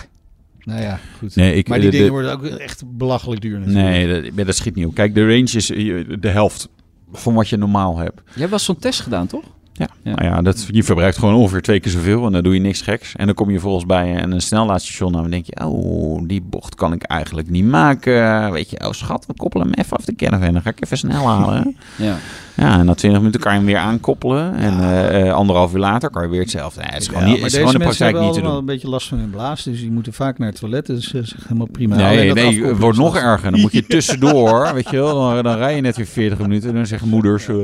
Nou 0.64 0.80
ja, 0.80 1.00
goed. 1.18 1.36
Nee, 1.36 1.54
ik, 1.54 1.68
maar 1.68 1.80
die 1.80 1.90
de- 1.90 1.96
dingen 1.96 2.06
de- 2.06 2.12
worden 2.12 2.32
ook 2.32 2.44
echt 2.44 2.82
belachelijk 2.86 3.40
duur 3.40 3.58
natuurlijk. 3.58 3.84
Nee, 3.88 4.22
dat, 4.22 4.32
ja, 4.36 4.44
dat 4.44 4.56
schiet 4.56 4.74
niet 4.74 4.86
op. 4.86 4.94
Kijk, 4.94 5.14
de 5.14 5.26
range 5.26 5.50
is 5.52 5.70
eh, 5.70 6.04
de 6.20 6.28
helft 6.28 6.68
van 7.12 7.34
wat 7.34 7.48
je 7.48 7.56
normaal 7.56 7.98
hebt. 7.98 8.20
Jij 8.24 8.34
hebt 8.36 8.50
wel 8.50 8.58
zo'n 8.58 8.78
test 8.78 9.00
gedaan, 9.00 9.26
toch? 9.26 9.44
Ja, 9.78 9.88
Ja. 10.02 10.14
Nou 10.14 10.24
ja 10.24 10.42
dat, 10.42 10.66
je 10.70 10.84
verbruikt 10.84 11.18
gewoon 11.18 11.34
ongeveer 11.34 11.62
twee 11.62 11.80
keer 11.80 11.92
zoveel 11.92 12.26
en 12.26 12.32
dan 12.32 12.42
doe 12.42 12.54
je 12.54 12.60
niks 12.60 12.80
geks. 12.80 13.16
En 13.16 13.26
dan 13.26 13.34
kom 13.34 13.50
je 13.50 13.60
volgens 13.60 13.86
bij 13.86 14.22
een 14.22 14.40
aan 14.52 14.70
en 14.70 15.12
dan 15.12 15.30
denk 15.30 15.46
je, 15.46 15.64
oh, 15.64 16.22
die 16.26 16.42
bocht 16.42 16.74
kan 16.74 16.92
ik 16.92 17.02
eigenlijk 17.02 17.50
niet 17.50 17.64
maken. 17.64 18.52
Weet 18.52 18.70
je, 18.70 18.86
oh 18.86 18.92
schat, 18.92 19.26
we 19.26 19.34
koppelen 19.34 19.66
hem 19.66 19.74
even 19.74 19.96
af 19.96 20.04
de 20.04 20.14
caravan, 20.14 20.52
dan 20.52 20.62
ga 20.62 20.70
ik 20.70 20.84
even 20.84 20.98
snel 20.98 21.28
halen. 21.28 21.76
Ja. 21.96 22.16
Ja, 22.56 22.78
en 22.78 22.84
na 22.84 22.94
20 22.94 23.20
minuten 23.20 23.40
kan 23.40 23.52
je 23.52 23.58
hem 23.58 23.66
weer 23.66 23.76
aankoppelen 23.76 24.54
en 24.54 24.80
eh, 24.80 25.26
eh, 25.28 25.32
anderhalf 25.34 25.72
uur 25.72 25.78
later 25.78 26.10
kan 26.10 26.22
je 26.22 26.28
weer 26.28 26.40
hetzelfde. 26.40 26.80
Nee, 26.80 26.90
het 26.90 27.00
is 27.00 27.06
Ja, 27.06 27.12
gewoon, 27.12 27.28
niet, 27.28 27.40
maar 27.40 27.50
het 27.50 27.52
is 27.52 27.58
gewoon 27.58 27.72
in 27.74 27.78
de 27.78 27.84
deze 27.84 27.98
mensen 27.98 27.98
praktijk 27.98 28.10
hebben 28.10 28.22
niet 28.22 28.32
te 28.32 28.38
allemaal 28.40 28.60
doen. 28.60 28.68
een 28.68 28.74
beetje 28.74 28.88
last 28.88 29.08
van 29.08 29.18
hun 29.18 29.30
blaas. 29.30 29.62
Dus 29.64 29.80
die 29.80 29.90
moeten 29.90 30.12
vaak 30.12 30.38
naar 30.38 30.48
het 30.48 30.58
toilet. 30.58 30.86
Dus 30.86 31.08
dat 31.10 31.22
is 31.22 31.34
helemaal 31.42 31.66
prima. 31.72 31.96
Nee, 31.96 32.06
Alleen 32.06 32.34
nee, 32.34 32.64
het 32.64 32.78
wordt 32.78 32.98
nog 32.98 33.16
erger. 33.16 33.50
Dan 33.50 33.60
moet 33.60 33.72
je 33.72 33.86
tussendoor, 33.96 34.74
weet 34.74 34.90
je 34.90 34.96
wel, 34.96 35.14
dan, 35.34 35.42
dan 35.42 35.56
rij 35.56 35.74
je 35.74 35.80
net 35.80 35.96
weer 35.96 36.06
40 36.06 36.38
minuten 36.38 36.68
en 36.68 36.74
dan 36.74 36.86
zeggen 36.86 37.08
moeders, 37.08 37.48
eh, 37.48 37.54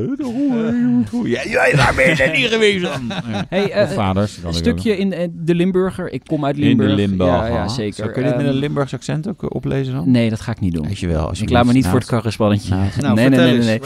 ja, 1.24 1.42
ja, 1.44 1.76
daar 1.76 1.92
ben 1.96 2.06
je 2.08 2.30
niet 2.36 2.46
geweest 2.48 2.82
dan. 2.82 3.00
Ja. 3.32 3.44
Hey, 3.48 3.70
eh, 3.72 3.82
Of 3.82 3.94
vaders. 3.94 4.38
een 4.44 4.54
stukje 4.54 4.96
in 4.98 5.12
eh, 5.12 5.28
de 5.32 5.54
Limburger. 5.54 6.12
Ik 6.12 6.22
kom 6.26 6.44
uit 6.44 6.54
In 6.56 6.60
de 6.60 6.66
Limburg. 6.68 6.94
Limburg. 6.94 7.30
Ja, 7.30 7.46
ja 7.46 7.68
zeker. 7.68 8.04
Zo, 8.04 8.10
kun 8.10 8.22
je 8.22 8.28
dit 8.28 8.36
met 8.36 8.46
een 8.46 8.52
Limburgs 8.54 8.94
accent 8.94 9.28
ook 9.28 9.42
eh, 9.42 9.48
oplezen 9.52 9.94
dan? 9.94 10.10
Nee, 10.10 10.30
dat 10.30 10.40
ga 10.40 10.50
ik 10.52 10.60
niet 10.60 10.74
doen. 10.74 10.86
Weet 10.86 10.98
je 10.98 11.06
wel. 11.06 11.28
Als 11.28 11.38
je 11.38 11.44
Ik 11.44 11.50
laat 11.50 11.66
me 11.66 11.72
niet 11.72 11.86
voor 11.86 11.98
het 11.98 12.08
karrespannetje. 12.08 12.74
Nou, 13.00 13.14
nee, 13.14 13.28
nee, 13.28 13.38
nee, 13.38 13.58
nee. 13.58 13.80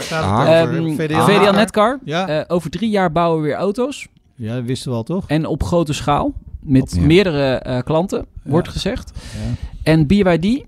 Ah. 0.99 1.05
VDL? 1.25 1.31
VDL 1.31 1.55
Netcar. 1.55 1.99
Ja? 2.05 2.27
Eh, 2.27 2.43
over 2.47 2.69
drie 2.69 2.89
jaar 2.89 3.11
bouwen 3.11 3.41
we 3.41 3.47
weer 3.47 3.57
auto's. 3.57 4.07
ja, 4.35 4.55
dat 4.55 4.63
wisten 4.63 4.91
we 4.91 4.97
al 4.97 5.03
toch? 5.03 5.23
En 5.27 5.45
op 5.45 5.63
grote 5.63 5.93
schaal. 5.93 6.33
Met 6.59 6.81
Op- 6.81 6.99
ja. 6.99 7.05
meerdere 7.05 7.53
eh, 7.55 7.81
klanten, 7.83 8.25
wordt 8.43 8.67
gezegd. 8.69 9.11
Ja. 9.15 9.53
En 9.83 10.07
BYD? 10.07 10.63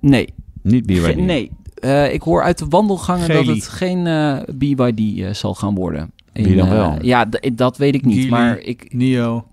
Nee. 0.00 0.28
Niet 0.62 0.86
BYD. 0.86 1.04
Ge- 1.04 1.12
nee. 1.12 1.50
Eh, 1.74 2.12
ik 2.12 2.22
hoor 2.22 2.42
uit 2.42 2.58
de 2.58 2.66
wandelgangen 2.68 3.28
dat 3.28 3.46
het 3.46 3.68
geen 3.68 4.06
eh, 4.06 4.36
BYD 4.54 5.18
eh, 5.20 5.30
zal 5.32 5.54
gaan 5.54 5.74
worden. 5.74 6.10
Wie 6.32 6.56
dan 6.56 6.66
eh, 6.66 6.72
wel? 6.72 6.96
ja, 7.00 7.24
dat 7.54 7.76
weet 7.76 7.94
ik 7.94 8.04
niet. 8.04 8.30
Maar 8.30 8.58
ik... 8.58 8.92
Nio. 8.94 9.44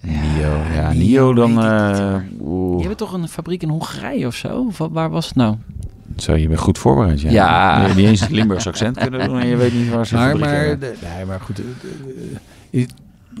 Nio. 0.00 0.48
Ja, 0.74 0.92
Nio 0.92 0.98
Nio 1.04 1.34
dan... 1.34 1.50
eh, 1.62 2.16
Je 2.78 2.84
hebt 2.86 2.98
toch 2.98 3.12
een 3.12 3.28
fabriek 3.28 3.62
in 3.62 3.68
Hongarije 3.68 4.26
of 4.26 4.34
zo? 4.34 4.64
Of 4.68 4.78
waar 4.90 5.10
was 5.10 5.26
het 5.26 5.36
nou? 5.36 5.56
Zo, 6.16 6.34
je 6.36 6.48
bent 6.48 6.60
goed 6.60 6.78
voorbereid. 6.78 7.20
Ja. 7.20 7.30
Ja. 7.30 7.76
Je 7.80 7.84
hebt 7.84 7.96
niet 7.96 8.06
eens 8.06 8.20
het 8.20 8.30
Limburgs 8.30 8.66
accent 8.66 8.98
kunnen 8.98 9.28
doen 9.28 9.38
en 9.40 9.46
je 9.46 9.56
weet 9.56 9.72
niet 9.74 9.88
waar 9.90 10.06
ze 10.06 10.14
Maar, 10.14 10.38
maar, 10.38 10.78
de- 10.78 10.94
nee, 11.16 11.24
maar 11.24 11.40
goed. 11.40 11.56
de- 11.56 11.72
de- 12.70 12.86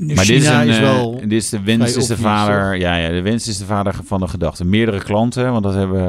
de- 0.00 0.14
Maar 0.14 0.24
dit 0.26 0.42
is, 0.42 0.48
een, 0.48 0.68
is 0.68 0.76
eh, 0.76 0.82
wel... 0.82 1.18
dit 1.20 1.32
is 1.32 1.48
de 1.48 1.62
wens 1.62 1.90
vrij 1.90 2.02
is 2.02 2.06
de 2.08 2.16
vader. 2.16 2.76
Ja, 2.78 2.96
ja, 2.96 3.08
de 3.08 3.22
wens 3.22 3.48
is 3.48 3.58
de 3.58 3.64
vader 3.64 3.94
van 4.04 4.20
de 4.20 4.28
gedachte. 4.28 4.64
Meerdere 4.64 5.02
klanten, 5.02 5.50
want 5.52 5.62
dat 5.64 5.74
hebben, 5.74 6.02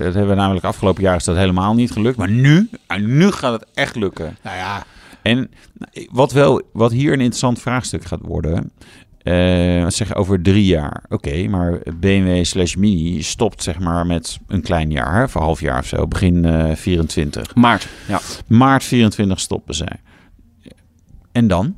dat 0.00 0.14
hebben 0.14 0.28
we 0.28 0.34
namelijk 0.34 0.64
afgelopen 0.64 1.02
jaar 1.02 1.16
is 1.16 1.24
dat 1.24 1.36
helemaal 1.36 1.74
niet 1.74 1.90
gelukt. 1.90 2.16
Maar 2.16 2.30
nu, 2.30 2.68
en 2.86 3.16
nu 3.16 3.30
gaat 3.30 3.52
het 3.52 3.66
echt 3.74 3.96
lukken. 3.96 4.36
Nou 4.42 4.56
ja, 4.56 4.84
En 5.22 5.50
wat, 6.10 6.32
wel, 6.32 6.62
wat 6.72 6.92
hier 6.92 7.12
een 7.12 7.18
interessant 7.20 7.60
vraagstuk 7.60 8.04
gaat 8.04 8.20
worden. 8.22 8.70
Eh 9.28 9.82
wat 9.82 9.94
zeg 9.94 10.08
je 10.08 10.14
over 10.14 10.42
drie 10.42 10.64
jaar? 10.64 11.02
Oké, 11.08 11.48
maar 11.48 11.78
BMW 12.00 12.44
slash 12.44 12.74
Mini 12.74 13.22
stopt 13.22 13.62
zeg 13.62 13.78
maar 13.78 14.06
met 14.06 14.38
een 14.46 14.62
klein 14.62 14.90
jaar, 14.90 15.24
of 15.24 15.34
een 15.34 15.42
half 15.42 15.60
jaar 15.60 15.78
of 15.78 15.86
zo, 15.86 16.06
begin 16.06 16.44
eh 16.44 16.74
24. 16.74 17.54
Maart. 17.54 17.88
Ja. 18.08 18.20
Maart 18.46 18.84
24 18.84 19.40
stoppen 19.40 19.74
zij. 19.74 20.00
En 21.32 21.48
dan? 21.48 21.76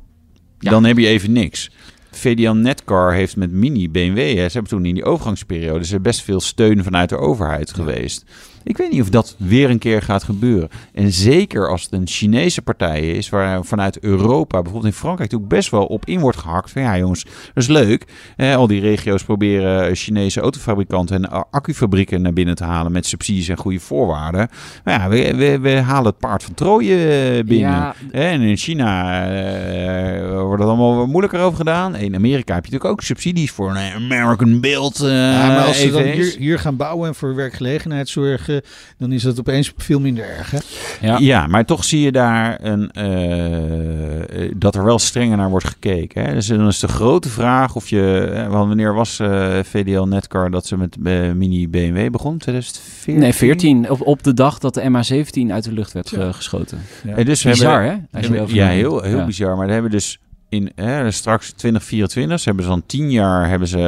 Ja. 0.59 0.69
Dan 0.69 0.83
heb 0.83 0.97
je 0.97 1.07
even 1.07 1.31
niks. 1.31 1.71
VDL 2.11 2.51
Netcar 2.51 3.13
heeft 3.13 3.35
met 3.35 3.51
Mini 3.51 3.89
BMW, 3.89 4.17
hè, 4.17 4.47
ze 4.47 4.53
hebben 4.53 4.67
toen 4.71 4.85
in 4.85 4.93
die 4.93 5.03
overgangsperiode 5.03 5.85
ze 5.85 5.99
best 5.99 6.21
veel 6.21 6.41
steun 6.41 6.83
vanuit 6.83 7.09
de 7.09 7.17
overheid 7.17 7.73
geweest. 7.73 8.25
Ik 8.63 8.77
weet 8.77 8.91
niet 8.91 9.01
of 9.01 9.09
dat 9.09 9.35
weer 9.37 9.69
een 9.69 9.79
keer 9.79 10.01
gaat 10.01 10.23
gebeuren. 10.23 10.69
En 10.93 11.11
zeker 11.11 11.69
als 11.69 11.83
het 11.83 11.91
een 11.91 12.07
Chinese 12.07 12.61
partij 12.61 13.01
is, 13.11 13.29
waar 13.29 13.65
vanuit 13.65 13.99
Europa, 13.99 14.61
bijvoorbeeld 14.61 14.93
in 14.93 14.99
Frankrijk, 14.99 15.33
ook 15.33 15.47
best 15.47 15.69
wel 15.69 15.85
op 15.85 16.05
in 16.05 16.19
wordt 16.19 16.37
gehakt. 16.37 16.71
Van 16.71 16.81
ja, 16.81 16.97
jongens, 16.97 17.23
dat 17.23 17.63
is 17.63 17.67
leuk. 17.67 18.05
Eh, 18.37 18.55
al 18.55 18.67
die 18.67 18.81
regio's 18.81 19.23
proberen 19.23 19.95
Chinese 19.95 20.41
autofabrikanten 20.41 21.15
en 21.25 21.51
accufabrieken 21.51 22.21
naar 22.21 22.33
binnen 22.33 22.55
te 22.55 22.63
halen 22.63 22.91
met 22.91 23.05
subsidies 23.05 23.47
en 23.47 23.57
goede 23.57 23.79
voorwaarden. 23.79 24.49
Maar 24.83 24.99
ja, 24.99 25.09
we, 25.09 25.35
we, 25.35 25.59
we 25.59 25.69
halen 25.79 26.05
het 26.05 26.17
paard 26.17 26.43
van 26.43 26.53
Troje 26.53 26.95
eh, 26.95 27.43
binnen. 27.43 27.69
Ja, 27.69 27.95
En 28.11 28.41
in 28.41 28.57
China 28.57 29.23
eh, 29.25 30.41
wordt 30.41 30.59
het 30.61 30.67
allemaal 30.69 30.95
wat 30.95 31.07
moeilijker 31.07 31.39
over 31.39 31.57
gedaan. 31.57 31.95
In 31.95 32.15
Amerika 32.15 32.53
heb 32.53 32.65
je 32.65 32.71
natuurlijk 32.71 32.99
ook 32.99 33.05
subsidies 33.05 33.51
voor 33.51 33.69
een 33.69 33.93
American 34.11 34.59
Build. 34.59 34.99
eh 35.01 35.09
Ja, 35.09 35.47
maar 35.47 35.65
als 35.65 35.79
ze 35.81 35.91
dan 35.91 36.01
EV's. 36.01 36.15
hier, 36.31 36.39
hier 36.39 36.59
gaan 36.59 36.75
bouwen 36.75 37.07
en 37.07 37.15
voor 37.15 37.35
werkgelegenheid 37.35 38.09
zorgen, 38.09 38.50
dan 38.97 39.11
is 39.11 39.23
dat 39.23 39.39
opeens 39.39 39.73
veel 39.77 39.99
minder 39.99 40.23
erg. 40.37 40.51
Hè? 40.51 40.57
Ja. 41.01 41.17
Ja. 41.17 41.47
maar 41.47 41.65
toch 41.65 41.83
zie 41.83 42.01
je 42.01 42.11
daar 42.11 42.57
een, 42.61 42.91
eh, 42.91 44.51
dat 44.55 44.75
er 44.75 44.83
wel 44.83 44.99
strenger 44.99 45.37
naar 45.37 45.49
wordt 45.49 45.67
gekeken. 45.67 46.23
Hè? 46.25 46.33
Dus 46.33 46.47
dan 46.47 46.67
is 46.67 46.79
de 46.79 46.87
grote 46.87 47.29
vraag 47.29 47.75
of 47.75 47.89
je... 47.89 48.31
eh, 48.35 48.47
want 48.47 48.67
wanneer 48.67 48.93
was 48.93 49.19
eh, 49.19 49.59
VDL 49.63 50.01
Netcar 50.03 50.51
dat 50.51 50.65
ze 50.65 50.77
met 50.77 50.97
eh, 51.03 51.31
mini 51.31 51.69
BMW 51.69 52.11
begon? 52.11 52.37
2014? 52.37 53.19
Nee, 53.19 53.33
14. 53.33 53.89
Op, 53.89 54.01
op 54.07 54.23
de 54.23 54.33
dag 54.33 54.57
dat 54.59 54.73
de 54.73 54.81
MH17 54.81 55.51
uit 55.51 55.63
de 55.63 55.71
lucht 55.71 55.91
werd 55.91 56.13
geschoten. 56.31 56.79
En 57.15 57.25
dus 57.25 57.43
Bizar, 57.43 57.83
hebben, 57.83 58.07
hè? 58.11 58.17
Als 58.17 58.27
je 58.27 58.35
erover 58.35 58.55
ja, 58.55 58.67
heel, 58.67 59.01
heel 59.01 59.17
Ja. 59.17 59.25
bizar. 59.25 59.57
Maar 59.57 59.67
we 59.67 59.73
hebben 59.73 59.91
dus 59.91 60.19
in 60.51 60.71
hè, 60.75 61.11
straks 61.11 61.51
2024, 61.51 62.39
ze 62.39 62.45
hebben 62.45 62.63
ze 62.65 62.69
dan 62.71 62.83
10 62.85 63.11
jaar 63.11 63.49
hebben 63.49 63.67
ze 63.67 63.79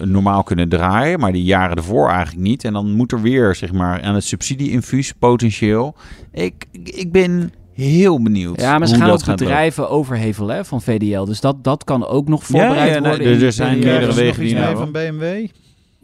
eh, 0.00 0.06
normaal 0.06 0.42
kunnen 0.42 0.68
draaien, 0.68 1.20
maar 1.20 1.32
die 1.32 1.44
jaren 1.44 1.76
ervoor 1.76 2.08
eigenlijk 2.08 2.46
niet. 2.46 2.64
En 2.64 2.72
dan 2.72 2.92
moet 2.92 3.12
er 3.12 3.22
weer 3.22 3.54
zeg 3.54 3.72
maar 3.72 4.02
aan 4.02 4.14
het 4.14 4.24
subsidieinfuus 4.24 5.12
potentieel. 5.12 5.94
Ik, 6.32 6.54
ik 6.84 7.12
ben 7.12 7.52
heel 7.74 8.22
benieuwd. 8.22 8.60
Ja, 8.60 8.78
maar 8.78 8.88
ze 8.88 8.94
gaan 8.96 9.10
ook 9.10 9.24
bedrijven 9.24 9.90
overhevelen 9.90 10.56
hè, 10.56 10.64
van 10.64 10.82
VDL. 10.82 11.24
Dus 11.24 11.40
dat, 11.40 11.64
dat 11.64 11.84
kan 11.84 12.06
ook 12.06 12.28
nog 12.28 12.40
Ja, 12.40 12.46
voorbereid 12.46 12.94
ja, 12.94 12.98
nee, 13.00 13.10
worden. 13.10 13.26
er- 13.36 13.44
er 13.44 13.52
zijn 13.52 13.78
meerdere 13.78 14.14
wegen 14.14 14.42
die 14.44 14.54
mee 14.54 14.62
nou- 14.62 14.76
van 14.76 14.92
BMW. 14.92 15.46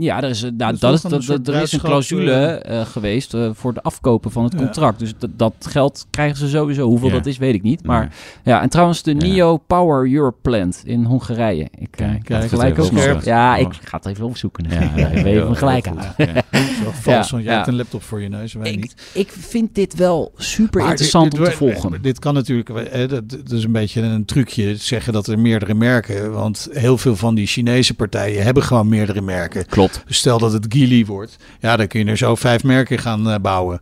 Ja, 0.03 0.23
er 0.23 0.29
is, 0.29 0.43
eh, 0.43 0.51
nou, 0.57 0.71
Dus 0.71 0.81
dat 0.81 0.93
is, 0.95 1.05
een 1.05 1.11
dat, 1.43 1.55
er 1.55 1.62
is 1.62 1.73
een 1.73 1.81
clausule 1.81 2.33
eh, 2.35 2.81
geweest 2.87 3.35
eh, 3.35 3.51
voor 3.53 3.73
het 3.73 3.83
afkopen 3.83 4.31
van 4.31 4.45
het 4.45 4.53
Ja. 4.53 4.59
contract. 4.59 4.99
Dus 4.99 5.12
dat, 5.19 5.31
dat 5.37 5.55
geld 5.61 6.07
krijgen 6.11 6.37
ze 6.37 6.49
sowieso. 6.49 6.87
Hoeveel 6.88 7.09
Ja. 7.09 7.15
dat 7.15 7.27
is, 7.27 7.38
weet 7.38 7.55
ik 7.55 7.62
niet. 7.62 7.85
Maar 7.85 8.01
Nee. 8.01 8.09
ja, 8.55 8.62
en 8.62 8.69
trouwens 8.69 9.03
de 9.03 9.11
Ja. 9.11 9.17
NIO 9.17 9.57
Power 9.57 10.12
Europe 10.12 10.37
Plant 10.43 10.83
in 10.85 11.05
Hongarije. 11.05 11.62
Ik 11.79 11.88
Kijk, 11.91 12.11
ik 12.17 12.23
kijk, 12.23 12.27
ga 12.27 12.35
het 12.41 12.49
gelijk 12.49 12.79
ook 12.79 12.91
nog. 12.93 13.25
Ja, 13.25 13.57
ik 13.57 13.67
Oh. 13.67 13.73
ga 13.85 13.97
het 13.97 14.07
even 14.07 14.25
opzoeken. 14.25 14.65
Ja, 14.71 14.81
Ja, 14.97 15.07
ik 15.07 15.25
heel- 15.25 15.45
hem 15.45 15.55
gelijk 15.55 15.85
heel 15.85 15.99
aan. 15.99 16.15
Ja. 16.17 16.43
Vals, 16.93 17.31
want 17.31 17.43
jij 17.43 17.53
ja. 17.53 17.59
hebt 17.59 17.69
een 17.71 17.77
laptop 17.77 18.03
voor 18.03 18.21
je 18.23 18.29
neus 18.29 18.53
wij 18.53 18.71
Ik, 18.71 18.77
niet. 18.81 18.95
ik 19.15 19.31
vind 19.38 19.75
dit 19.75 19.95
wel 19.95 20.33
super 20.37 20.81
Maar 20.81 20.91
interessant 20.91 21.31
dit- 21.31 21.41
om 21.41 21.47
te 21.47 21.53
volgen. 21.53 22.03
Dit 22.03 22.19
kan 22.19 22.35
natuurlijk, 22.35 22.69
eh, 22.69 23.09
dat, 23.09 23.29
dat 23.31 23.51
is 23.51 23.65
een 23.65 23.73
beetje 23.73 24.03
een 24.03 24.25
trucje, 24.25 24.77
zeggen 24.77 25.12
dat 25.12 25.27
er 25.27 25.38
meerdere 25.38 25.75
merken, 25.75 26.33
want 26.33 26.69
heel 26.73 26.99
veel 26.99 27.17
van 27.17 27.35
die 27.35 27.47
Chinese 27.47 27.95
partijen 27.95 28.43
hebben 28.43 28.62
gewoon 28.62 28.88
meerdere 28.88 29.21
merken. 29.21 29.67
Klopt. 29.67 29.91
Dus 30.07 30.16
stel 30.16 30.38
dat 30.38 30.52
het 30.52 30.66
Geely 30.68 31.05
wordt, 31.05 31.37
ja, 31.61 31.76
dan 31.76 31.87
kun 31.87 32.00
je 32.05 32.11
er 32.11 32.16
zo 32.16 32.35
vijf 32.35 32.62
merken 32.64 32.98
gaan 32.98 33.31
eh, 33.31 33.38
bouwen. 33.40 33.81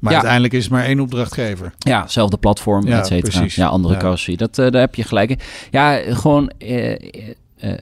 Maar 0.00 0.12
Ja. 0.12 0.18
uiteindelijk 0.18 0.54
is 0.54 0.62
het 0.62 0.72
maar 0.72 0.84
één 0.84 1.00
opdrachtgever. 1.00 1.74
Ja, 1.78 2.06
zelfde 2.06 2.36
platform, 2.36 2.86
Ja, 2.86 2.98
et 2.98 3.06
cetera. 3.06 3.38
precies. 3.38 3.54
Ja, 3.54 3.66
andere 3.66 3.94
Ja. 3.94 4.00
carrosserie. 4.00 4.36
Dat, 4.36 4.58
eh, 4.58 4.70
daar 4.70 4.80
heb 4.80 4.94
je 4.94 5.02
gelijk 5.02 5.30
in. 5.30 5.38
Ja, 5.70 6.00
gewoon 6.14 6.50
eh, 6.58 6.94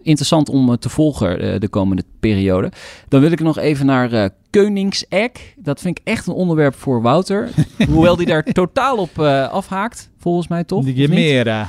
interessant 0.03 0.49
om 0.49 0.77
te 0.79 0.89
volgen 0.89 1.41
eh, 1.41 1.61
de 1.61 1.69
komende 1.69 2.05
periode. 2.21 2.73
Dan 3.09 3.21
wil 3.21 3.31
ik 3.31 3.41
nog 3.41 3.59
even 3.59 3.87
naar 3.87 4.13
eh 4.13 4.29
Koningsegg. 4.51 5.31
Dat 5.57 5.81
vind 5.81 5.99
ik 5.99 6.05
echt 6.07 6.27
een 6.27 6.33
onderwerp 6.35 6.75
voor 6.75 7.03
Wouter. 7.03 7.49
Hoewel 7.91 8.17
die 8.17 8.27
daar 8.27 8.43
totaal 8.45 8.97
op 8.97 9.19
eh, 9.19 9.49
afhaakt, 9.49 10.11
volgens 10.19 10.49
mij 10.49 10.65
toch? 10.65 10.79
Of 10.79 10.85
niet? 10.85 10.97
Gemera. 10.97 11.69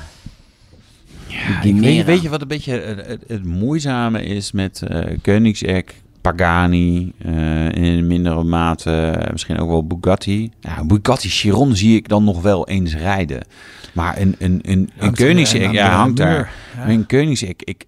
Ja, 1.58 1.64
Die 1.64 1.76
ik 1.76 1.82
weet, 1.82 2.06
weet 2.06 2.22
je 2.22 2.30
wat 2.30 2.42
een 2.42 2.48
beetje 2.48 2.72
het, 2.72 3.08
het, 3.08 3.24
het 3.28 3.46
moeizame 3.46 4.24
is 4.24 4.52
met 4.52 4.82
eh 4.82 5.18
Koenigsegg, 5.22 5.84
Pagani, 6.22 7.14
eh, 7.18 7.72
in 7.72 8.08
mindere 8.08 8.44
mate 8.44 8.92
eh, 8.92 9.32
misschien 9.32 9.60
ook 9.60 9.70
wel 9.70 9.88
Bugatti. 9.88 10.52
Ja, 10.60 10.86
Bugatti 10.86 11.30
Chiron 11.30 11.76
zie 11.76 11.96
ik 11.96 12.08
dan 12.08 12.24
nog 12.24 12.42
wel 12.42 12.68
eens 12.68 12.96
rijden. 12.96 13.46
Maar 13.94 14.18
een, 14.18 14.36
een, 14.40 14.60
een, 14.64 14.90
een 14.98 15.16
Koenigsegg, 15.16 15.72
ja, 15.72 15.96
hangt 15.96 16.18
daar. 16.18 16.54
Ja. 16.78 16.90
Een 16.90 17.06
Koenigsegg, 17.06 17.50
ik, 17.50 17.64
ik, 17.64 17.86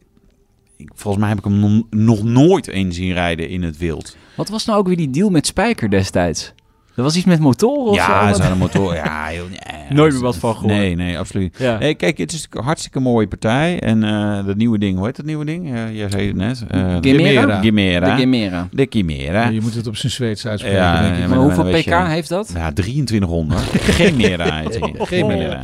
volgens 0.95 1.23
mij 1.23 1.29
heb 1.29 1.38
ik 1.38 1.43
hem 1.43 1.60
nog, 1.60 1.84
nog 1.89 2.23
nooit 2.23 2.67
eens 2.67 2.95
zien 2.95 3.13
rijden 3.13 3.49
in 3.49 3.63
het 3.63 3.77
wild. 3.77 4.17
Wat 4.36 4.49
was 4.49 4.65
nou 4.65 4.79
ook 4.79 4.88
weer 4.88 4.97
die 4.97 5.10
deal 5.10 5.29
met 5.29 5.47
Spijker 5.47 5.89
destijds? 5.89 6.53
Er 6.95 7.04
was 7.06 7.15
iets 7.15 7.25
met 7.25 7.39
motoren 7.39 7.86
of 7.86 7.95
ja, 7.95 8.28
zo? 8.30 8.36
ze 8.36 8.41
hadden 8.41 8.58
motor. 8.60 8.95
Ja, 8.95 9.25
heel, 9.25 9.45
nee, 9.49 9.60
Nooit 9.97 10.13
meer 10.13 10.21
wat 10.21 10.36
van 10.38 10.54
gehoord. 10.56 10.73
Nee, 10.73 10.95
nee, 10.95 11.17
absoluut. 11.19 11.56
Ja. 11.60 11.78
Nee, 11.78 11.93
kijk, 11.95 12.17
het 12.17 12.32
is 12.34 12.47
een 12.49 12.63
hartstikke 12.63 12.99
mooie 12.99 13.28
partij. 13.28 13.80
En 13.80 14.04
eh 14.04 14.45
dat 14.45 14.56
nieuwe 14.56 14.78
ding, 14.78 14.97
hoe 14.97 15.06
heet 15.06 15.15
dat 15.15 15.25
nieuwe 15.25 15.45
ding? 15.45 15.69
Ja, 15.69 15.89
jij 15.89 16.10
zei 16.10 16.28
het 16.28 16.36
net. 16.36 16.63
Eh, 16.67 16.95
Chimera? 17.02 17.62
Chimera. 17.62 18.15
De 18.15 18.21
Gemera. 18.21 18.67
De 18.71 18.88
Chimera. 18.89 19.43
Ja, 19.43 19.49
je 19.49 19.62
moet 19.62 19.73
het 19.73 19.88
op 19.88 19.95
zijn 19.95 20.12
Zweeds 20.12 20.47
uitspreken, 20.47 20.80
Ja, 20.80 21.02
denk 21.02 21.13
ik. 21.15 21.21
ja, 21.21 21.28
Maar 21.28 21.38
hoeveel 21.38 21.63
pk 21.63 21.75
je- 21.78 21.95
heeft 22.06 22.30
dat? 22.30 22.52
Ja, 22.56 22.71
2300. 22.73 23.62
Chimera 23.82 24.58
heet 24.60 24.73
die. 24.84 25.06
Chimera. 25.06 25.60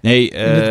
Nee, 0.00 0.28
In 0.30 0.40
het 0.44 0.68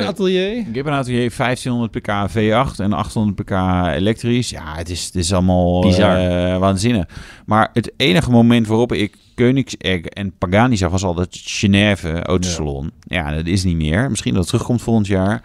eh, 0.00 0.06
atelier. 0.06 0.56
ik 0.56 0.74
heb 0.74 0.86
een 0.86 0.92
atelier 0.92 1.32
1500 1.36 1.90
pk 1.90 2.30
V8 2.30 2.76
en 2.80 2.92
800 2.92 3.36
pk 3.44 3.50
elektrisch. 3.94 4.50
Ja, 4.50 4.74
het 4.76 4.90
is, 4.90 5.04
het 5.04 5.14
is 5.14 5.32
allemaal 5.32 5.80
Bizar. 5.80 6.16
eh, 6.16 6.58
waanzinnig. 6.58 7.04
Maar 7.46 7.70
het 7.72 7.92
enige 7.96 8.30
moment 8.30 8.66
waarop 8.66 8.92
ik 8.92 9.14
Koenigsegg 9.34 10.00
en 10.04 10.32
Pagani 10.38 10.76
zag 10.76 10.90
was 10.90 11.04
altijd 11.04 11.40
Genève 11.44 12.22
Autosalon. 12.22 12.90
Ja. 13.00 13.34
dat 13.34 13.46
is 13.46 13.64
niet 13.64 13.76
meer. 13.76 14.10
Misschien 14.10 14.32
dat 14.32 14.40
het 14.42 14.50
terugkomt 14.50 14.82
volgend 14.82 15.06
jaar. 15.06 15.42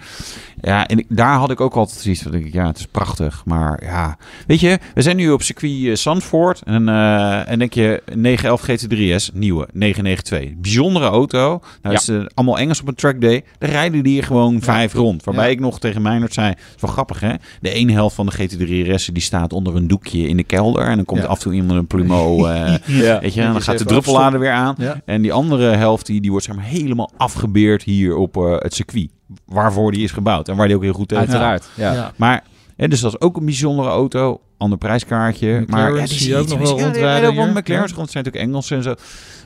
Ja, 0.61 0.87
en 0.87 0.97
ik, 0.99 1.05
daar 1.09 1.35
had 1.37 1.51
ik 1.51 1.61
ook 1.61 1.75
altijd 1.75 1.99
zoiets 1.99 2.21
van, 2.21 2.51
ja, 2.51 2.67
het 2.67 2.77
is 2.77 2.85
prachtig. 2.85 3.41
Maar 3.45 3.83
ja, 3.83 4.17
weet 4.47 4.59
je, 4.59 4.79
we 4.93 5.01
zijn 5.01 5.15
nu 5.15 5.31
op 5.31 5.41
circuit 5.41 5.85
eh, 5.85 5.95
Zandvoort. 5.95 6.61
En, 6.65 6.89
eh, 6.89 7.49
en 7.49 7.59
denk 7.59 7.73
je, 7.73 8.03
911 8.15 8.61
GT3S, 8.61 9.33
nieuwe, 9.33 9.67
992. 9.73 10.61
Bijzondere 10.61 11.05
auto. 11.05 11.61
Nou, 11.81 11.95
is 11.95 12.07
eh, 12.07 12.25
allemaal 12.33 12.57
Engels 12.57 12.81
op 12.81 12.87
een 12.87 12.95
trackday. 13.21 13.43
Daar 13.57 13.69
rijden 13.69 14.03
die 14.03 14.13
hier 14.13 14.23
gewoon 14.23 14.61
vijf 14.61 14.93
rond. 14.93 15.23
Waarbij 15.23 15.45
Ja. 15.45 15.51
ik 15.51 15.59
nog 15.59 15.79
tegen 15.79 16.01
Meijnerd 16.01 16.33
zei, 16.33 16.47
het 16.47 16.57
is 16.75 16.81
wel 16.81 16.91
grappig 16.91 17.19
hè. 17.19 17.33
De 17.61 17.69
ene 17.71 17.91
helft 17.91 18.15
van 18.15 18.25
de 18.25 18.31
GT3 18.31 19.11
die 19.13 19.21
staat 19.21 19.53
onder 19.53 19.75
een 19.75 19.87
doekje 19.87 20.27
in 20.27 20.37
de 20.37 20.43
kelder. 20.43 20.83
En 20.87 20.95
dan 20.95 21.05
komt 21.05 21.21
Ja. 21.21 21.27
af 21.27 21.35
en 21.37 21.41
toe 21.43 21.53
iemand 21.53 21.79
een 21.79 21.87
plumo, 21.87 22.45
eh, 22.45 22.73
Ja. 22.85 23.19
weet 23.19 23.33
je. 23.33 23.41
En 23.41 23.51
dan 23.51 23.55
gaat 23.61 23.65
de 23.65 23.73
even 23.73 23.87
druppellader 23.87 24.39
weer 24.39 24.51
aan. 24.51 24.75
Ja. 24.77 25.01
En 25.05 25.21
die 25.21 25.33
andere 25.33 25.75
helft 25.75 26.05
die, 26.05 26.21
die 26.21 26.31
wordt 26.31 26.45
zeg 26.45 26.55
maar 26.55 26.65
helemaal 26.65 27.11
afgebeerd 27.17 27.83
hier 27.83 28.15
op 28.15 28.37
eh, 28.37 28.55
het 28.57 28.73
circuit. 28.73 29.09
Waarvoor 29.45 29.91
die 29.91 30.03
is 30.03 30.11
gebouwd 30.11 30.47
en 30.49 30.55
waar 30.55 30.67
die 30.67 30.75
ook 30.75 30.83
heel 30.83 30.93
goed 30.93 31.07
tegen 31.07 31.23
Uiteraard. 31.27 31.69
Ja. 31.75 31.93
Ja. 31.93 32.11
maar, 32.15 32.43
hè, 32.77 32.87
dus 32.87 32.99
dat 32.99 33.13
is 33.13 33.21
ook 33.21 33.37
een 33.37 33.45
bijzondere 33.45 33.89
auto. 33.89 34.41
Ander 34.57 34.77
prijskaartje. 34.77 35.59
McLaren 35.59 35.91
maar 35.91 35.99
ja, 36.01 36.05
zie 36.05 36.29
je 36.29 36.37
ook 36.37 36.47
nog 36.47 36.57
wel 36.59 36.67
ja, 36.67 36.75
die 36.75 36.83
rondrijden 36.83 37.33
Ja. 37.33 37.79
rond. 37.79 37.97
Het 37.97 38.11
zijn 38.11 38.23
natuurlijk 38.23 38.35
Engelsen 38.35 38.77
en 38.77 38.83
zo. 38.83 38.93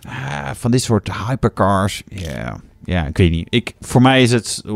Ah, 0.08 0.50
van 0.54 0.72
dit 0.72 0.82
soort 0.82 1.10
hypercars. 1.28 2.04
Ja, 2.08 2.60
ja, 2.86 3.06
ik 3.06 3.18
weet 3.18 3.32
niet. 3.32 3.48
Ik, 3.50 3.74
voor 3.80 4.02
mij 4.02 4.22
is 4.22 4.32
het... 4.32 4.62
eh, 4.66 4.72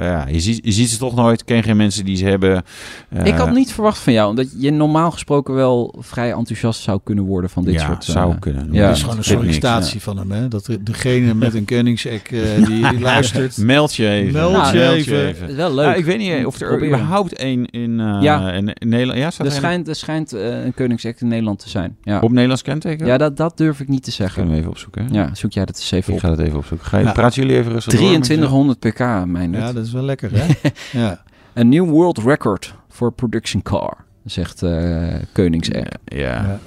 ja, 0.00 0.26
je, 0.30 0.40
ziet, 0.40 0.60
je 0.64 0.72
ziet 0.72 0.88
ze 0.90 0.98
toch 0.98 1.14
nooit. 1.14 1.40
Ik 1.40 1.46
ken 1.46 1.62
geen 1.62 1.76
mensen 1.76 2.04
die 2.04 2.16
ze 2.16 2.24
hebben. 2.24 2.62
Eh, 3.08 3.26
Ik 3.26 3.34
had 3.34 3.52
niet 3.52 3.72
verwacht 3.72 3.98
van 3.98 4.12
jou, 4.12 4.28
omdat 4.28 4.46
je 4.58 4.70
normaal 4.70 5.10
gesproken 5.10 5.54
wel 5.54 5.94
vrij 5.98 6.32
enthousiast 6.32 6.82
zou 6.82 7.00
kunnen 7.04 7.24
worden 7.24 7.50
van 7.50 7.64
dit 7.64 7.74
ja, 7.74 7.86
soort... 7.86 8.04
zou 8.04 8.32
eh, 8.32 8.38
kunnen. 8.40 8.68
ja. 8.72 8.86
Het 8.86 8.96
is 8.96 9.02
gewoon 9.02 9.16
een 9.16 9.24
sollicitatie 9.24 10.02
van 10.02 10.16
hem. 10.18 10.30
Hè? 10.32 10.48
Dat 10.48 10.68
degene 10.80 11.34
met 11.34 11.54
een 11.54 11.64
Koenigsegg 11.64 12.22
eh, 12.22 12.40
die, 12.66 12.88
die 12.90 13.00
luistert. 13.00 13.56
Meld 13.56 13.94
je 13.94 14.08
even. 14.08 14.32
Meld 14.32 14.52
Ja, 14.52 14.70
je 14.72 14.88
even. 14.90 15.26
Het 15.26 15.48
is 15.50 15.54
wel 15.54 15.74
leuk. 15.74 15.84
Ja, 15.86 15.94
ik 15.94 16.04
weet 16.04 16.18
niet 16.18 16.46
of 16.46 16.60
er 16.60 16.86
überhaupt 16.86 17.32
één 17.34 17.66
in, 17.70 18.00
eh, 18.00 18.16
Ja. 18.20 18.52
in, 18.52 18.72
in 18.72 18.88
Nederland... 18.88 19.18
Ja, 19.18 19.30
staat 19.30 19.46
er 19.46 19.52
er 19.52 19.58
schijnt, 19.58 19.88
er 19.88 19.94
schijnt 19.96 20.32
een 20.32 20.74
Koningsact 20.74 21.20
in 21.20 21.28
Nederland 21.28 21.58
te 21.58 21.68
zijn. 21.68 21.96
Ja, 22.02 22.20
op 22.20 22.30
Nederlands 22.30 22.62
kenteken? 22.62 23.06
ja 23.06 23.16
dat, 23.18 23.36
dat 23.36 23.56
durf 23.56 23.80
ik 23.80 23.88
niet 23.88 24.02
te 24.02 24.10
Kunnen 24.16 24.32
zeggen. 24.34 24.52
we 24.52 24.58
even 24.58 24.70
opzoeken. 24.70 25.04
hè? 25.06 25.14
Ja, 25.14 25.30
zoek 25.34 25.52
jij 25.52 25.64
dat 25.64 25.76
eens 25.76 25.90
even 25.90 26.08
Ik 26.14 26.14
op. 26.18 26.24
ga 26.24 26.36
dat 26.36 26.46
even 26.46 26.58
opzoeken. 26.58 26.86
Ga 26.86 26.98
je, 26.98 27.04
Ja. 27.04 27.12
Praten 27.12 27.33
jullie 27.34 27.56
even 27.56 27.72
rustig 27.72 27.92
door 27.92 28.02
met 28.02 28.10
je- 28.12 28.20
2300 28.20 28.78
pk, 28.78 29.26
mijn 29.26 29.52
Ja, 29.52 29.72
dat 29.72 29.84
is 29.84 29.92
wel 29.92 30.02
lekker, 30.02 30.30
hè? 30.32 30.46
Ja. 31.00 31.22
Een 31.52 31.68
nieuw 31.68 31.86
world 31.86 32.18
record 32.18 32.74
voor 32.88 33.12
production 33.12 33.62
car, 33.62 33.96
zegt 34.24 34.62
eh 34.62 35.14
Koningsegg. 35.32 35.88
Ja. 36.04 36.18
Ja. 36.18 36.58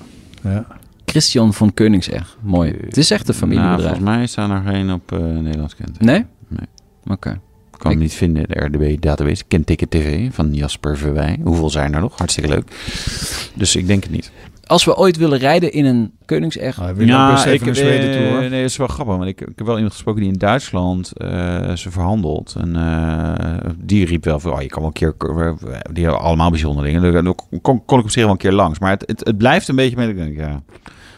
Ja. 0.51 0.65
Christian 1.06 1.53
van 1.53 1.73
Koningsegg. 1.73 2.38
Mooi. 2.41 2.75
Het 2.86 2.97
is 2.97 3.12
echt 3.12 3.27
een 3.30 3.36
Nou, 3.36 3.39
familiebedrijf. 3.39 3.82
volgens 3.97 4.15
mij 4.17 4.27
staan 4.27 4.51
er 4.51 4.62
geen 4.71 4.91
op 4.91 5.12
eh 5.12 5.19
Nederlands 5.19 5.75
kenteken. 5.75 6.06
nee? 6.06 6.25
Nee. 6.47 6.67
Oké. 7.08 7.30
Ik 7.73 7.84
kan 7.84 7.91
hem 7.91 7.99
niet 7.99 8.13
vinden, 8.13 8.47
de 8.47 8.60
RDB-database. 8.65 9.43
Kenteken 9.47 9.89
TV 9.89 10.34
van 10.34 10.53
Jasper 10.53 10.97
Verwij. 10.97 11.39
Hoeveel 11.43 11.69
zijn 11.69 11.93
er 11.93 11.99
nog? 12.01 12.17
Hartstikke 12.17 12.49
leuk. 12.49 12.69
Dus 13.53 13.75
ik 13.75 13.88
denk 13.88 14.03
het 14.03 14.12
niet. 14.12 14.32
Als 14.67 14.86
we 14.86 14.95
ooit 14.95 15.17
willen 15.17 15.38
rijden 15.39 15.71
in 15.71 15.86
een 15.86 16.12
Koningsegg... 16.25 16.77
Nou, 16.77 16.95
Zweden 17.75 18.12
toe, 18.12 18.21
hoor. 18.27 18.34
eh, 18.43 18.49
Nee, 18.49 18.62
dat 18.62 18.69
is 18.69 18.77
wel 18.77 18.88
grappig. 18.88 19.15
Want 19.15 19.27
ik, 19.27 19.41
ik 19.41 19.53
heb 19.56 19.65
wel 19.65 19.75
iemand 19.75 19.93
gesproken 19.93 20.21
die 20.21 20.32
in 20.32 20.38
Duitsland 20.38 21.12
eh, 21.17 21.73
ze 21.73 21.91
verhandelt. 21.91 22.56
En 22.60 22.75
eh, 22.75 23.71
die 23.77 24.06
riep 24.06 24.23
wel 24.23 24.39
van, 24.39 24.51
oh, 24.53 24.62
je 24.62 24.67
kan 24.67 24.82
wel 24.82 24.91
een 24.95 25.13
keer... 25.13 25.15
Die 25.93 26.03
hebben 26.03 26.21
allemaal 26.21 26.49
bijzondere 26.49 26.88
dingen. 26.88 27.23
Dan 27.23 27.36
kon, 27.62 27.86
kon 27.86 27.99
ik 27.99 28.06
op 28.06 28.12
zich 28.12 28.23
wel 28.23 28.32
een 28.32 28.38
keer 28.38 28.51
langs. 28.51 28.80
Maar 28.80 28.91
het, 28.91 29.03
het, 29.06 29.25
het 29.25 29.38
blijft 29.38 29.67
een 29.67 29.75
beetje 29.75 29.95
met... 29.95 30.10
Ik 30.10 30.15
denk, 30.17 30.38
ja, 30.38 30.62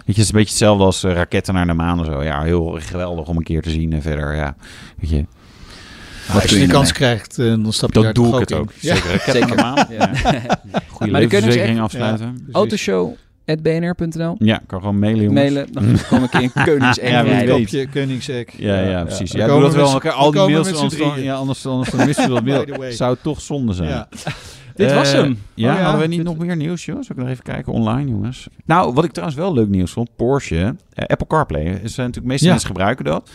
Weet 0.05 0.17
je, 0.17 0.23
het 0.23 0.29
is 0.33 0.37
een 0.39 0.39
beetje 0.39 0.49
hetzelfde 0.65 0.83
als 0.83 1.03
eh, 1.03 1.13
raketten 1.13 1.53
naar 1.53 1.67
de 1.67 1.73
maan 1.73 1.99
of 1.99 2.05
zo. 2.05 2.23
Ja, 2.23 2.41
heel 2.41 2.77
geweldig 2.81 3.27
om 3.27 3.37
een 3.37 3.43
keer 3.43 3.61
te 3.61 3.69
zien 3.69 3.93
en 3.93 4.01
verder. 4.01 4.35
Ja, 4.35 4.55
weet 4.99 5.09
je, 5.09 5.25
Maar 6.27 6.41
als 6.41 6.51
je 6.51 6.59
je 6.59 6.65
de 6.65 6.71
kans 6.71 6.91
krijgt, 6.91 7.39
eh, 7.39 7.45
dan 7.45 7.73
stap 7.73 7.93
je 7.93 8.01
daar 8.01 8.13
dat 8.13 8.23
doe 8.23 8.33
ik 8.33 8.39
het 8.39 8.51
in. 8.51 8.57
ook. 8.57 8.71
Ja. 8.79 8.95
Zeker, 8.95 9.47
de 9.47 9.55
maan. 9.55 9.85
Ja. 9.89 10.11
Goede 10.89 11.11
Maar 11.11 11.25
kunnen 11.25 11.51
ze 11.51 11.57
levensverzekering 11.57 11.79
autoshow.bnr.nl 13.49 14.35
Ja, 14.39 14.61
kan 14.67 14.79
gewoon 14.79 14.99
mailen, 14.99 15.23
jongens. 15.23 15.41
Mailen, 15.41 15.73
dan 15.73 15.97
kom 16.09 16.23
ik 16.23 16.33
in 16.33 16.51
Koningseng 16.65 17.09
Ja, 17.09 17.23
wie 17.23 17.31
rijden. 17.31 17.89
Koenigsegg. 17.89 18.47
Ja, 18.57 18.79
ja, 18.81 19.03
precies. 19.03 19.31
Ja, 19.31 19.47
Dan 19.47 19.55
doe 19.55 19.61
dat 19.65 19.75
wel. 19.75 19.85
we 19.87 19.93
elkaar. 19.93 20.11
Al 20.11 20.31
die 20.31 20.41
mails, 20.41 20.73
anders 20.73 20.97
ja, 21.21 21.33
anders, 21.35 21.65
anders 21.65 21.89
dan 21.89 22.05
missen 22.05 22.33
we 22.43 22.51
dat 22.51 22.77
way. 22.77 22.91
Zou 22.91 23.13
het 23.13 23.23
toch 23.23 23.41
zonde 23.41 23.73
zijn. 23.73 23.89
Ja. 23.89 24.07
Dit 24.79 24.93
was 24.93 25.13
Eh, 25.13 25.21
hem. 25.21 25.37
Ja, 25.53 25.71
Oh 25.71 25.77
ja, 25.77 25.83
hadden 25.83 26.01
we 26.01 26.07
niet 26.07 26.17
dit- 26.17 26.27
nog 26.27 26.37
meer 26.37 26.55
nieuws, 26.55 26.85
joh? 26.85 26.95
Zal 27.01 27.15
ik 27.15 27.21
nog 27.21 27.27
even 27.27 27.43
kijken 27.43 27.73
online, 27.73 28.09
jongens? 28.11 28.47
Nou, 28.65 28.93
wat 28.93 29.03
ik 29.03 29.11
trouwens 29.11 29.39
wel 29.39 29.53
leuk 29.53 29.67
nieuws 29.69 29.91
vond, 29.91 30.09
Porsche, 30.15 30.75
eh, 30.93 31.05
Apple 31.07 31.27
CarPlay. 31.27 31.63
Is, 31.63 31.71
eh, 31.73 31.81
natuurlijk, 31.81 32.13
de 32.15 32.21
meeste 32.25 32.45
Ja. 32.45 32.51
mensen 32.51 32.67
gebruiken 32.69 33.05
dat. 33.05 33.29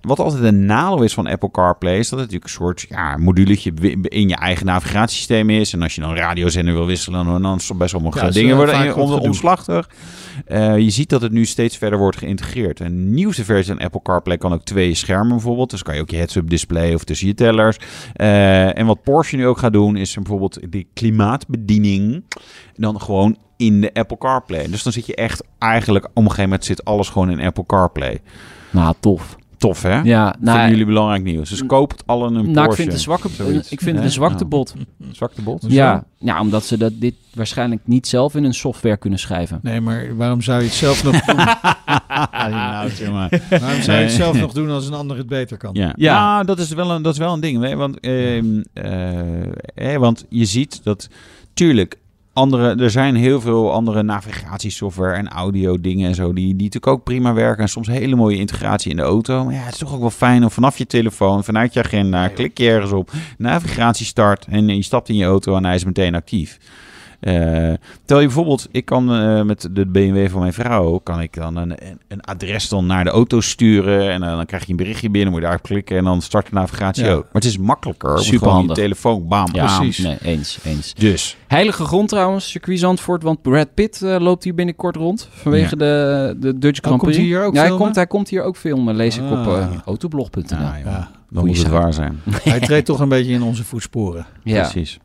Wat 0.00 0.18
altijd 0.18 0.42
een 0.42 0.66
nadeel 0.66 1.02
is 1.02 1.14
van 1.14 1.26
Apple 1.26 1.50
CarPlay, 1.50 1.98
is 1.98 2.08
dat 2.08 2.18
het 2.18 2.30
natuurlijk 2.30 2.44
een 2.44 2.50
soort 2.66 2.86
ja, 2.88 3.16
moduletje 3.16 3.72
in 4.02 4.28
je 4.28 4.36
eigen 4.36 4.66
navigatiesysteem 4.66 5.50
is. 5.50 5.72
En 5.72 5.82
als 5.82 5.94
je 5.94 6.00
dan 6.00 6.14
radiozender 6.14 6.74
wil 6.74 6.86
wisselen, 6.86 7.24
dan, 7.24 7.42
dan 7.42 7.56
is 7.56 7.68
het 7.68 7.78
bij 7.78 7.88
sommige 7.88 8.24
Ja, 8.24 8.30
dingen 8.30 8.56
worden 8.56 8.86
wat 8.86 8.96
om, 8.96 9.12
omslachtig. 9.12 9.88
Eh, 10.46 10.78
je 10.78 10.90
ziet 10.90 11.08
dat 11.08 11.22
het 11.22 11.32
nu 11.32 11.44
steeds 11.44 11.76
verder 11.76 11.98
wordt 11.98 12.16
geïntegreerd. 12.16 12.80
Een 12.80 13.10
nieuwste 13.14 13.44
versie 13.44 13.74
van 13.74 13.84
Apple 13.84 14.02
CarPlay 14.02 14.36
kan 14.38 14.52
ook 14.52 14.64
twee 14.64 14.94
schermen 14.94 15.28
bijvoorbeeld. 15.28 15.70
Dus 15.70 15.82
kan 15.82 15.94
je 15.94 16.00
ook 16.00 16.10
je 16.10 16.16
heads-up 16.16 16.50
display 16.50 16.94
of 16.94 17.04
tussen 17.04 17.26
je 17.26 17.34
tellers. 17.34 17.76
Eh, 18.14 18.78
en 18.78 18.86
wat 18.86 19.02
Porsche 19.02 19.36
nu 19.36 19.46
ook 19.46 19.58
gaat 19.58 19.72
doen, 19.72 19.96
is 19.96 20.14
bijvoorbeeld 20.14 20.58
die 20.70 20.87
klimaatbediening 20.92 22.24
dan 22.74 23.00
gewoon 23.00 23.36
in 23.56 23.80
de 23.80 23.94
Apple 23.94 24.18
CarPlay. 24.18 24.68
Dus 24.68 24.82
dan 24.82 24.92
zit 24.92 25.06
je 25.06 25.14
echt 25.14 25.42
eigenlijk, 25.58 26.04
op 26.04 26.10
een 26.14 26.22
gegeven 26.22 26.42
moment 26.42 26.64
zit 26.64 26.84
alles 26.84 27.08
gewoon 27.08 27.30
in 27.30 27.40
Apple 27.40 27.66
CarPlay. 27.66 28.20
Nou, 28.70 28.94
tof. 29.00 29.36
Tof 29.58 29.82
hè? 29.82 30.00
Ja, 30.00 30.30
Vinden 30.32 30.54
nou, 30.54 30.70
jullie 30.70 30.84
belangrijk 30.84 31.22
nieuws. 31.22 31.48
Dus 31.50 31.66
koop 31.66 31.90
het 31.90 32.02
allen 32.06 32.34
een 32.34 32.50
nou, 32.50 32.68
ik 32.68 32.74
vind 32.74 32.86
het 32.86 32.96
een 32.96 33.02
zwakke, 33.02 33.28
Zoiets. 33.28 33.70
ik 33.70 33.80
vind 33.80 33.96
het 33.96 34.04
een 34.04 34.10
zwakte 34.10 34.36
Nou, 34.36 34.48
bot. 34.48 34.74
Zwakte 35.12 35.42
bot? 35.42 35.64
Ja, 35.68 36.04
ja, 36.18 36.40
omdat 36.40 36.64
ze 36.64 36.76
dat, 36.76 36.92
dit 36.96 37.14
waarschijnlijk 37.34 37.80
niet 37.84 38.06
zelf 38.06 38.34
in 38.34 38.44
een 38.44 38.54
software 38.54 38.96
kunnen 38.96 39.18
schrijven. 39.18 39.58
Nee, 39.62 39.80
maar 39.80 40.16
waarom 40.16 40.40
zou 40.42 40.58
je 40.58 40.64
het 40.64 40.74
zelf 40.74 41.04
nog 41.04 41.20
doen? 41.20 41.36
nou, 42.50 42.90
zeg 42.90 43.10
maar. 43.10 43.40
Waarom 43.50 43.82
zou 43.82 43.98
je 43.98 44.04
het 44.04 44.12
zelf 44.12 44.40
nog 44.40 44.52
doen 44.52 44.70
als 44.70 44.86
een 44.86 44.94
ander 44.94 45.16
het 45.16 45.26
beter 45.26 45.56
kan? 45.56 45.70
Ja, 45.72 45.92
Ja. 45.96 46.32
Nou, 46.32 46.44
dat 46.44 46.58
is 46.58 46.68
wel 46.72 46.90
een, 46.90 47.02
dat 47.02 47.12
is 47.12 47.18
wel 47.18 47.32
een 47.32 47.40
ding. 47.40 47.62
Hè? 47.62 47.76
Want, 47.76 48.00
ehm, 48.00 48.62
eh, 48.72 48.90
hè, 49.74 49.98
want 49.98 50.24
je 50.28 50.44
ziet 50.44 50.80
dat, 50.84 51.08
tuurlijk, 51.54 51.98
andere, 52.38 52.74
er 52.74 52.90
zijn 52.90 53.14
heel 53.14 53.40
veel 53.40 53.72
andere 53.72 54.02
navigatiesoftware 54.02 55.14
en 55.14 55.28
audio 55.28 55.80
dingen 55.80 56.08
en 56.08 56.14
zo, 56.14 56.32
die, 56.32 56.44
die 56.44 56.52
natuurlijk 56.54 56.86
ook 56.86 57.04
prima 57.04 57.32
werken. 57.32 57.62
En 57.62 57.68
soms 57.68 57.86
hele 57.86 58.16
mooie 58.16 58.36
integratie 58.36 58.90
in 58.90 58.96
de 58.96 59.02
auto. 59.02 59.44
Maar 59.44 59.54
ja, 59.54 59.60
het 59.60 59.72
is 59.72 59.78
toch 59.78 59.94
ook 59.94 60.00
wel 60.00 60.10
fijn 60.10 60.42
om 60.42 60.50
vanaf 60.50 60.78
je 60.78 60.86
telefoon, 60.86 61.44
vanuit 61.44 61.72
je 61.72 61.82
agenda, 61.82 62.28
klik 62.28 62.58
je 62.58 62.70
ergens 62.70 62.92
op, 62.92 63.10
navigatie 63.38 64.06
start 64.06 64.46
en 64.48 64.68
je 64.68 64.82
stapt 64.82 65.08
in 65.08 65.16
je 65.16 65.24
auto 65.24 65.56
en 65.56 65.64
hij 65.64 65.74
is 65.74 65.84
meteen 65.84 66.14
actief. 66.14 66.58
Eh, 67.20 67.32
terwijl 67.32 68.20
je 68.20 68.26
bijvoorbeeld, 68.26 68.68
ik 68.70 68.84
kan 68.84 69.12
eh, 69.12 69.42
met 69.42 69.68
de 69.72 69.86
BMW 69.86 70.28
van 70.30 70.40
mijn 70.40 70.52
vrouw, 70.52 70.98
kan 70.98 71.20
ik 71.20 71.34
dan 71.34 71.56
een, 71.56 71.74
een, 72.08 72.20
adres 72.20 72.68
dan 72.68 72.86
naar 72.86 73.04
de 73.04 73.10
auto 73.10 73.40
sturen 73.40 74.10
en 74.10 74.22
eh, 74.22 74.36
dan 74.36 74.46
krijg 74.46 74.64
je 74.64 74.70
een 74.70 74.76
berichtje 74.76 75.10
binnen, 75.10 75.30
moet 75.30 75.38
je 75.40 75.46
daarop 75.46 75.62
klikken 75.66 75.96
en 75.96 76.04
dan 76.04 76.22
start 76.22 76.46
de 76.48 76.54
navigatie 76.54 77.04
Ja. 77.04 77.12
ook. 77.12 77.22
Maar 77.22 77.32
het 77.32 77.44
is 77.44 77.58
makkelijker, 77.58 78.18
Superhandig. 78.18 78.40
gewoon 78.60 78.68
je 78.68 78.74
telefoon, 78.74 79.28
bam, 79.28 79.48
Ja, 79.52 79.66
bam. 79.66 79.76
precies. 79.76 80.04
Nee, 80.04 80.16
eens, 80.22 80.58
eens. 80.64 80.94
Dus, 80.94 81.36
Heilige 81.46 81.84
grond 81.84 82.08
trouwens, 82.08 82.50
circuit 82.50 82.78
Zandvoort, 82.78 83.22
want 83.22 83.42
Brad 83.42 83.74
Pitt 83.74 84.00
loopt 84.00 84.44
hier 84.44 84.54
binnenkort 84.54 84.96
rond 84.96 85.28
vanwege 85.32 85.76
de, 85.76 86.36
de 86.40 86.58
Dutch 86.58 86.78
Grand 86.80 86.94
Oh, 86.94 87.00
komt 87.00 87.02
Prix. 87.02 87.16
hij 87.16 87.26
hier 87.26 87.44
ook 87.44 87.54
ja, 87.54 87.60
hij 87.60 87.76
komt, 87.76 87.94
hij 87.94 88.06
komt 88.06 88.28
hier 88.28 88.42
ook 88.42 88.56
filmen, 88.56 88.94
lees 88.96 89.16
ik 89.16 89.24
op 89.30 89.46
Ah. 89.46 89.66
autoblog.nl. 89.84 90.58
Ja, 90.58 90.76
Ja. 90.84 91.10
dan 91.30 91.46
moet 91.46 91.58
het 91.58 91.68
waar 91.68 91.92
zijn. 91.92 92.20
Hij 92.42 92.60
treedt 92.60 92.86
toch 92.86 93.00
een 93.00 93.08
beetje 93.08 93.32
in 93.32 93.42
onze 93.42 93.64
voetsporen. 93.64 94.26
Precies. 94.44 94.98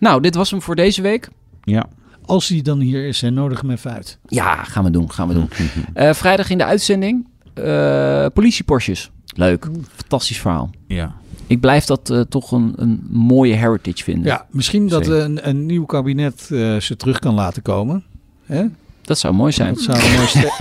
Nou, 0.00 0.22
dit 0.22 0.34
was 0.34 0.50
hem 0.50 0.62
voor 0.62 0.76
deze 0.76 1.02
week. 1.02 1.28
Ja. 1.62 1.86
Als 2.24 2.48
hij 2.48 2.62
dan 2.62 2.80
hier 2.80 3.06
is, 3.06 3.20
hè, 3.20 3.30
nodig 3.30 3.60
hem 3.60 3.70
even 3.70 3.92
uit. 3.92 4.18
Ja, 4.26 4.62
gaan 4.64 4.84
we 4.84 4.90
doen, 4.90 5.10
gaan 5.12 5.28
we 5.28 5.34
doen. 5.34 5.48
Eh, 5.94 6.12
vrijdag 6.12 6.50
in 6.50 6.58
de 6.58 6.64
uitzending, 6.64 7.26
eh 7.54 8.26
Porsches. 8.64 9.10
Leuk, 9.36 9.68
fantastisch 9.96 10.40
verhaal. 10.40 10.70
ja. 10.86 11.18
Ik 11.46 11.60
blijf 11.60 11.84
dat 11.84 12.10
eh, 12.10 12.20
toch 12.20 12.52
een, 12.52 12.72
een 12.76 13.06
mooie 13.10 13.54
heritage 13.54 14.04
vinden. 14.04 14.24
Ja, 14.24 14.46
misschien 14.50 14.88
dat 14.88 15.06
een, 15.06 15.48
een 15.48 15.66
nieuw 15.66 15.84
kabinet 15.84 16.48
eh, 16.50 16.76
ze 16.76 16.96
terug 16.96 17.18
kan 17.18 17.34
laten 17.34 17.62
komen. 17.62 18.04
Hè? 18.44 18.64
Dat 19.10 19.18
zou 19.18 19.34
mooi 19.34 19.52
zijn. 19.52 19.74
Dat 19.74 19.82
zou 19.82 19.98
mooi 20.16 20.26
ste- 20.26 20.40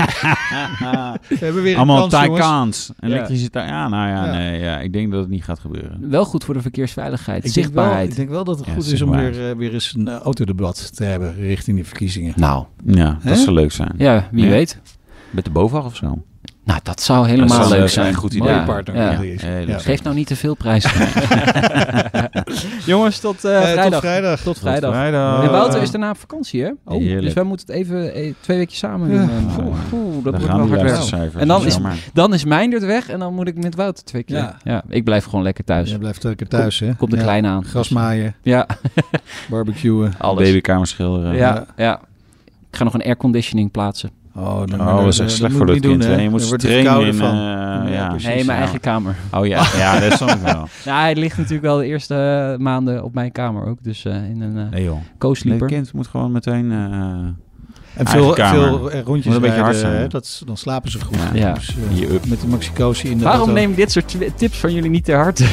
We 1.29 1.35
hebben 1.45 1.63
weer 1.63 1.71
een 1.71 1.77
Allemaal 1.77 2.07
kans, 2.07 2.25
jongens. 2.25 2.91
Taycans. 2.99 3.47
Ja. 3.51 3.87
Nou 3.87 4.07
ja, 4.07 4.25
Ja. 4.25 4.31
nee, 4.31 4.59
ja, 4.59 4.79
ik 4.79 4.93
denk 4.93 5.11
dat 5.11 5.19
het 5.21 5.29
niet 5.29 5.43
gaat 5.43 5.59
gebeuren. 5.59 6.09
Wel 6.09 6.25
goed 6.25 6.43
voor 6.43 6.53
de 6.53 6.61
verkeersveiligheid, 6.61 7.37
Ik 7.45 7.53
denk, 7.53 7.55
wel, 7.55 7.63
zichtbaarheid. 7.63 8.09
ik 8.09 8.15
denk 8.15 8.29
wel 8.29 8.43
dat 8.43 8.57
het 8.57 8.67
Ja, 8.67 8.73
goed 8.73 8.85
is 8.91 9.01
om 9.01 9.11
weer, 9.11 9.49
eh, 9.49 9.55
weer 9.55 9.73
eens 9.73 9.93
een 9.97 10.07
eh, 10.07 10.15
autodebat 10.15 10.95
te 10.95 11.03
hebben 11.03 11.35
richting 11.35 11.77
de 11.77 11.83
verkiezingen. 11.83 12.33
Nou, 12.35 12.65
Ja, 12.85 13.17
dat 13.23 13.37
zou 13.37 13.51
leuk 13.55 13.71
zijn. 13.71 13.91
ja, 13.97 14.27
wie 14.31 14.43
Ja. 14.43 14.49
weet. 14.49 14.79
Met 15.29 15.43
de 15.45 15.51
BOVAG 15.51 15.85
of 15.85 15.95
zo. 15.95 16.23
Nou, 16.69 16.81
dat 16.83 17.01
zou 17.01 17.27
helemaal 17.27 17.57
Dat 17.57 17.67
zou 17.67 17.79
leuk 17.79 17.89
zijn. 17.89 18.13
Goed 18.13 18.33
idee. 18.33 18.51
Mooie 18.51 18.63
partner. 18.63 18.95
ja. 19.67 19.77
Geef 19.79 20.03
nou 20.03 20.15
niet 20.15 20.27
te 20.27 20.35
veel 20.35 20.55
prijs. 20.55 20.85
Jongens, 22.85 23.19
tot 23.19 23.45
eh, 23.45 23.55
Eh, 23.57 23.61
vrijdag. 23.71 23.89
Tot 23.91 23.99
vrijdag. 23.99 24.39
Tot 24.41 24.59
vrijdag. 24.59 24.91
Vrijdag. 24.93 25.43
En 25.43 25.51
Wouter 25.51 25.81
is 25.81 25.91
daarna 25.91 26.09
op 26.09 26.17
vakantie, 26.17 26.63
hè? 26.63 26.71
Oh, 26.85 27.21
dus 27.21 27.33
wij 27.33 27.43
moeten 27.43 27.67
het 27.67 27.75
even 27.75 28.13
eh, 28.13 28.33
twee 28.39 28.57
weken 28.57 28.75
samen 28.75 29.09
doen. 29.09 29.19
En, 29.29 29.47
oeh, 29.59 29.67
oeh, 29.93 30.13
dat 30.13 30.23
Dan 30.23 30.31
wordt 30.31 30.45
gaan 30.45 30.57
wel 30.57 30.57
hard 30.57 30.69
werken. 30.69 30.85
luistercijfers. 30.87 31.41
En 31.41 31.47
dan 31.47 31.65
is-. 31.65 31.77
Dan 32.13 32.33
is 32.33 32.43
Meindert 32.45 32.83
weg 32.85 33.09
en 33.09 33.19
dan 33.19 33.33
moet 33.33 33.47
ik 33.47 33.55
met 33.63 33.75
Wouter 33.75 34.03
twee 34.03 34.23
keer. 34.23 34.37
Ja. 34.37 34.57
Ja. 34.63 34.83
ik 34.89 35.03
blijf 35.03 35.23
gewoon 35.25 35.43
lekker 35.43 35.63
thuis. 35.63 35.89
Je 35.91 35.97
blijft 35.97 36.23
lekker 36.23 36.47
thuis, 36.47 36.79
hè? 36.79 36.95
Komt 36.95 37.11
de 37.11 37.17
Ja. 37.17 37.23
kleine 37.23 37.47
aan. 37.47 37.63
Gras 37.65 37.89
maaien, 37.89 38.35
Ja, 38.41 38.67
barbecuen. 39.49 40.13
alles. 40.17 40.43
Babykamer 40.47 40.87
schilderen. 40.87 41.35
Ja, 41.35 41.65
ja. 41.77 41.99
Ik 42.71 42.75
ga 42.77 42.83
nog 42.83 42.93
een 42.93 43.03
airconditioning 43.03 43.71
plaatsen. 43.71 44.09
Oh, 44.39 44.61
dan, 44.65 44.81
Oh, 44.81 44.97
dat 44.97 45.07
is 45.07 45.19
echt 45.19 45.31
slecht 45.31 45.55
voor 45.55 45.65
dat 45.65 45.79
kind. 45.79 46.03
hè. 46.03 46.15
Je 46.15 46.29
moet 46.29 46.47
wordt 46.47 46.63
trainen 46.63 47.05
in... 47.05 47.13
van. 47.13 47.27
eh, 47.29 47.35
Ja, 47.35 47.87
ja, 47.87 48.07
precies. 48.07 48.27
Nee, 48.27 48.35
mijn 48.35 48.47
ja. 48.47 48.63
eigen 48.63 48.79
kamer. 48.79 49.15
Oh 49.31 49.45
ja, 49.45 49.63
ja 49.77 49.99
dat 49.99 50.11
snap 50.13 50.29
ik 50.29 50.41
wel. 50.41 50.67
Ja, 50.85 50.99
hij 51.01 51.15
ligt 51.15 51.37
natuurlijk 51.37 51.63
wel 51.63 51.77
de 51.77 51.85
eerste 51.85 52.15
eh, 52.53 52.59
maanden 52.63 53.03
op 53.03 53.13
mijn 53.13 53.31
kamer 53.31 53.65
ook. 53.65 53.83
Dus 53.83 54.05
eh, 54.05 54.13
in 54.29 54.41
een 54.41 54.57
eh 54.57 54.69
Nee 54.71 54.89
co-sleeper. 55.17 55.67
Het 55.67 55.75
kind 55.75 55.93
moet 55.93 56.07
gewoon 56.07 56.31
meteen... 56.31 56.71
eh, 56.71 56.77
En 57.95 58.07
veel, 58.07 58.33
veel 58.35 58.91
rondjes 58.91 59.35
een 59.35 59.41
beetje 59.41 59.59
hard 59.61 59.73
rijden, 59.73 59.79
zijn. 59.91 60.01
hè, 60.01 60.07
dat, 60.07 60.41
dan 60.45 60.57
slapen 60.57 60.91
ze 60.91 60.99
goed. 61.05 61.17
Ja. 61.33 61.39
Ja. 61.47 61.53
Dus, 61.53 61.75
eh, 61.91 61.99
je 61.99 62.13
up. 62.13 62.25
met 62.27 62.41
de 62.41 62.47
maxicosi 62.47 63.09
in 63.09 63.17
de 63.17 63.23
Waarom 63.23 63.39
auto. 63.47 63.53
neem 63.61 63.69
ik 63.69 63.75
dit 63.75 63.91
soort 63.91 64.15
tips 64.37 64.57
van 64.57 64.73
jullie 64.73 64.89
niet 64.89 65.05
ter 65.05 65.15
harte? 65.17 65.45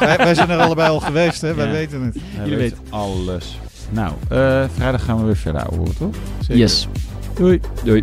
wij, 0.00 0.16
wij 0.16 0.34
zijn 0.34 0.50
er 0.50 0.58
allebei 0.58 0.88
al 0.90 1.00
geweest, 1.00 1.40
hè? 1.40 1.54
wij 1.54 1.70
weten 1.70 2.02
het. 2.02 2.16
Jullie 2.42 2.56
weet 2.56 2.76
alles. 2.90 3.58
Nou, 3.90 4.12
eh, 4.28 4.64
vrijdag 4.74 5.04
gaan 5.04 5.18
we 5.18 5.24
weer 5.24 5.36
verder 5.36 5.62
horen, 5.76 5.96
toch? 5.96 6.14
Zeker. 6.40 6.56
Yes. 6.56 6.88
Doei. 7.40 7.58
Doei. 7.82 8.02